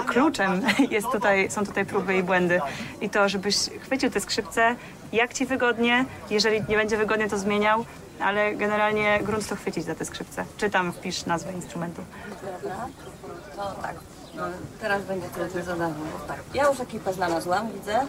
kluczem 0.07 0.61
jest 0.95 1.07
tutaj, 1.11 1.51
są 1.51 1.65
tutaj 1.65 1.85
próby 1.85 2.17
i 2.17 2.23
błędy. 2.23 2.61
I 3.01 3.09
to, 3.09 3.29
żebyś 3.29 3.55
chwycił 3.81 4.09
te 4.09 4.19
skrzypce, 4.19 4.75
jak 5.13 5.33
ci 5.33 5.45
wygodnie, 5.45 6.05
jeżeli 6.29 6.63
nie 6.69 6.77
będzie 6.77 6.97
wygodnie, 6.97 7.29
to 7.29 7.37
zmieniał, 7.37 7.85
ale 8.19 8.55
generalnie 8.55 9.19
grunt 9.23 9.47
to 9.47 9.55
chwycić 9.55 9.83
za 9.83 9.95
te 9.95 10.05
skrzypce. 10.05 10.45
Czytam, 10.57 10.93
wpisz 10.93 11.25
nazwę 11.25 11.53
instrumentu. 11.53 12.01
Dobra, 12.65 12.87
to 13.55 13.81
tak. 13.81 13.95
No, 14.35 14.43
teraz 14.81 15.03
będzie 15.03 15.29
trudne 15.29 15.63
zadanie. 15.63 15.93
Tak, 16.27 16.39
ja 16.53 16.67
już 16.67 16.79
ekipę 16.79 17.13
znalazłam, 17.13 17.71
widzę. 17.71 17.99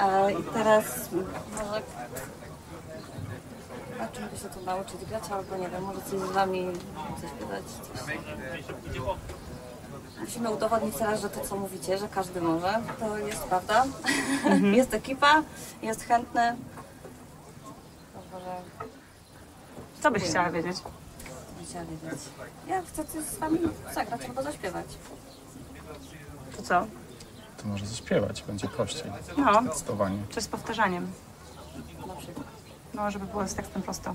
E, 0.00 0.32
I 0.32 0.44
teraz 0.54 1.08
może... 1.12 1.82
Na 3.98 4.08
czym 4.08 4.28
by 4.28 4.38
się 4.38 4.48
tu 4.48 4.62
nauczyć 4.64 5.04
grać, 5.04 5.22
albo 5.30 5.56
nie 5.56 5.68
wiem, 5.68 5.82
może 5.82 6.00
coś 6.00 6.20
z 6.20 6.32
wami 6.32 6.66
coś 7.20 7.30
pytać. 7.30 7.64
Coś. 7.94 8.16
Musimy 10.20 10.50
udowodnić 10.50 10.96
teraz, 10.96 11.20
że 11.20 11.30
to 11.30 11.40
co 11.40 11.56
mówicie, 11.56 11.98
że 11.98 12.08
każdy 12.08 12.40
może, 12.40 12.80
to 12.98 13.18
jest 13.18 13.42
prawda. 13.42 13.84
jest 14.76 14.94
ekipa, 14.94 15.42
jest 15.82 16.02
chętny. 16.02 16.56
Może 18.32 18.56
Co 20.02 20.10
byś 20.10 20.22
chciała 20.22 20.50
wiedzieć? 20.50 20.76
Chciała 21.68 21.84
wiedzieć. 21.84 22.20
Ja 22.68 22.82
chcę 22.82 23.04
coś 23.04 23.24
z 23.24 23.38
wami 23.38 23.58
zagrać 23.94 24.24
albo 24.24 24.42
zaśpiewać. 24.42 24.86
To 26.56 26.62
co? 26.62 26.86
To 27.56 27.68
może 27.68 27.86
zaśpiewać, 27.86 28.42
będzie 28.42 28.68
prościej. 28.68 29.12
No, 29.36 29.62
Zdecydowanie. 29.62 30.18
czy 30.28 30.40
z 30.40 30.48
powtarzaniem. 30.48 31.06
No, 32.94 33.10
żeby 33.10 33.26
było 33.26 33.48
z 33.48 33.54
tekstem 33.54 33.82
prosto. 33.82 34.14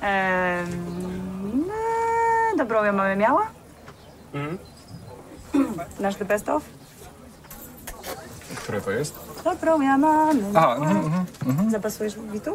Ehm, 0.00 1.64
no, 1.66 2.56
dobrą 2.58 2.84
ja 2.84 2.92
mamy 2.92 3.16
miała? 3.16 3.46
Nasz 6.00 6.16
The 6.16 6.24
Best 6.24 6.48
Of? 6.48 6.62
Które 8.56 8.80
to 8.80 8.90
jest? 8.90 9.14
Dobrą 9.44 9.80
ja 9.80 9.98
mamy 9.98 10.58
A, 10.58 10.74
mhm, 10.76 11.26
mhm. 11.46 11.70
Zapasujesz 11.70 12.16
bitu? 12.16 12.50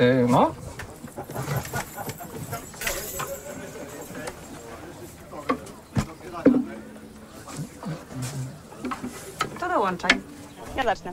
Y, 0.00 0.26
no. 0.28 0.54
To 9.60 9.68
dołączaj. 9.90 10.20
Ja 10.76 10.82
zacznę. 10.82 11.12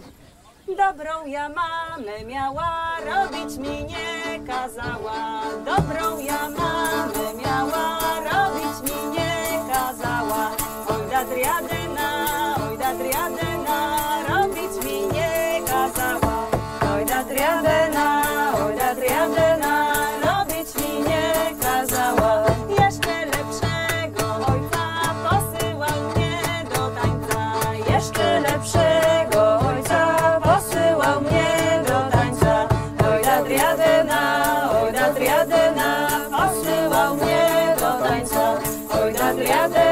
Dobrą 0.68 1.26
ja 1.26 1.50
mamę 1.50 2.26
miała, 2.26 2.98
robić 3.06 3.58
mi 3.58 3.84
nie 3.84 4.40
kazała. 4.48 5.42
Dobrą 5.66 6.20
ja 6.20 6.50
mamę 6.50 7.34
miała, 7.46 8.00
robić 8.20 8.92
mi 8.92 9.10
nie 9.12 9.74
kazała. 9.74 10.52
Oj 10.90 11.10
da 11.12 11.26
Oj 39.28 39.87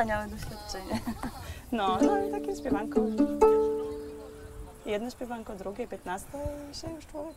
Wspaniałe 0.00 0.28
doświadczenie. 0.28 1.00
No, 1.72 1.98
no 2.02 2.26
i 2.26 2.30
takie 2.30 2.56
śpiewanko. 2.56 3.00
Jedno 4.86 5.10
śpiewanko, 5.10 5.56
drugie, 5.56 5.88
piętnaste 5.88 6.38
i 6.70 6.74
się 6.74 6.90
już 6.90 7.06
człowiek 7.06 7.34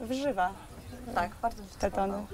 wyżywa 0.00 0.52
Tak, 1.14 1.30
bardzo 1.42 1.62
mi 1.62 1.68
się 1.68 1.74
te 1.78 1.90
tony. 1.90 2.26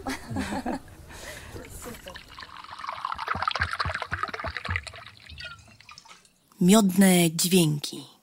Miodne 6.61 7.31
dźwięki. 7.31 8.14